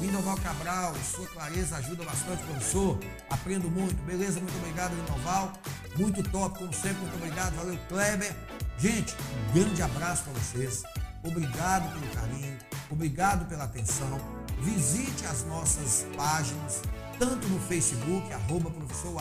[0.00, 2.98] Lindoval Cabral, sua clareza ajuda bastante, professor.
[3.30, 4.00] Aprendo muito.
[4.02, 5.52] Beleza, muito obrigado, Lindoval.
[5.96, 7.54] Muito top, como sempre, muito obrigado.
[7.56, 8.34] Valeu, Kleber.
[8.78, 10.82] Gente, um grande abraço para vocês.
[11.24, 12.58] Obrigado pelo carinho,
[12.90, 14.41] obrigado pela atenção.
[14.62, 16.82] Visite as nossas páginas,
[17.18, 19.20] tanto no Facebook, arroba professor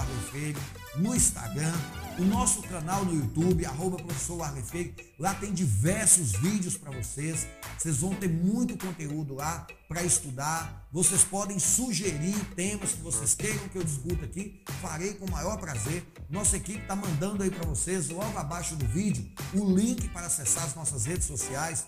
[0.97, 1.73] no Instagram,
[2.19, 4.37] o nosso canal no YouTube, arroba professor.
[5.17, 7.47] Lá tem diversos vídeos para vocês.
[7.75, 10.87] Vocês vão ter muito conteúdo lá para estudar.
[10.91, 14.61] Vocês podem sugerir temas que vocês queiram que eu discuta aqui.
[14.79, 16.05] Farei com o maior prazer.
[16.29, 20.65] Nossa equipe está mandando aí para vocês, logo abaixo do vídeo, o link para acessar
[20.65, 21.87] as nossas redes sociais.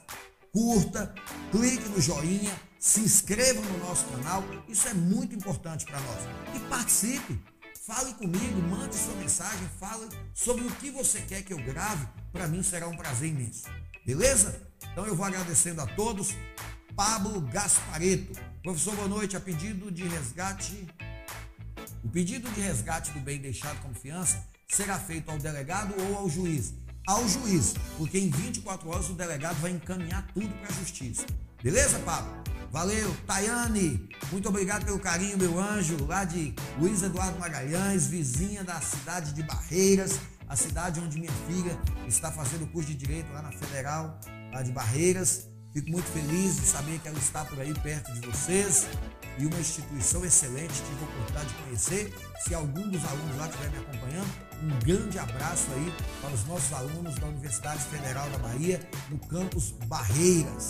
[0.51, 1.13] Curta,
[1.51, 4.43] clique no joinha, se inscreva no nosso canal.
[4.67, 6.19] Isso é muito importante para nós.
[6.53, 7.41] E participe.
[7.87, 12.05] Fale comigo, mande sua mensagem, fale sobre o que você quer que eu grave.
[12.33, 13.63] Para mim será um prazer imenso.
[14.05, 14.61] Beleza?
[14.91, 16.31] Então eu vou agradecendo a todos.
[16.93, 18.37] Pablo Gaspareto.
[18.61, 19.37] Professor, boa noite.
[19.37, 20.85] A pedido de resgate.
[22.03, 26.29] O pedido de resgate do bem deixado com fiança será feito ao delegado ou ao
[26.29, 26.73] juiz?
[27.07, 31.25] Ao juiz, porque em 24 horas o delegado vai encaminhar tudo para a justiça.
[31.61, 32.52] Beleza, Pablo?
[32.73, 38.81] Valeu, Tayane, muito obrigado pelo carinho, meu anjo, lá de Luiz Eduardo Magalhães, vizinha da
[38.81, 40.19] cidade de Barreiras,
[40.49, 44.19] a cidade onde minha filha está fazendo o curso de Direito lá na Federal,
[44.51, 45.45] lá de Barreiras.
[45.71, 48.87] Fico muito feliz de saber que ela está por aí perto de vocês
[49.37, 52.13] e uma instituição excelente, tive a oportunidade de conhecer.
[52.43, 54.31] Se algum dos alunos lá estiver me acompanhando,
[54.63, 58.79] um grande abraço aí para os nossos alunos da Universidade Federal da Bahia,
[59.11, 60.69] no campus Barreiras.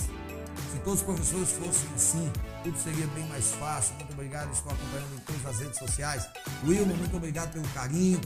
[0.74, 2.32] Se todos os professores fossem assim,
[2.64, 3.94] tudo seria bem mais fácil.
[3.94, 6.28] Muito obrigado, estou acompanhando em todas as redes sociais.
[6.66, 8.20] Wilma, muito obrigado pelo carinho.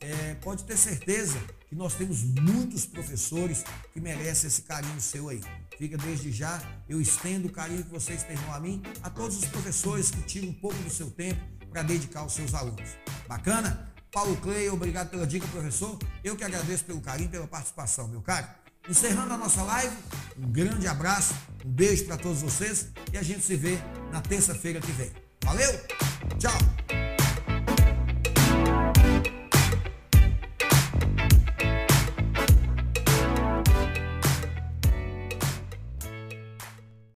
[0.00, 5.40] É, pode ter certeza que nós temos muitos professores que merecem esse carinho seu aí.
[5.78, 9.46] Fica desde já, eu estendo o carinho que você externou a mim, a todos os
[9.46, 11.40] professores que tiram um pouco do seu tempo
[11.70, 12.90] para dedicar aos seus alunos.
[13.26, 13.94] Bacana?
[14.12, 15.98] Paulo Clay, obrigado pela dica, professor.
[16.22, 18.46] Eu que agradeço pelo carinho, pela participação, meu caro.
[18.88, 19.96] Encerrando a nossa live,
[20.38, 23.78] um grande abraço, um beijo para todos vocês e a gente se vê
[24.12, 25.10] na terça-feira que vem.
[25.42, 25.72] Valeu!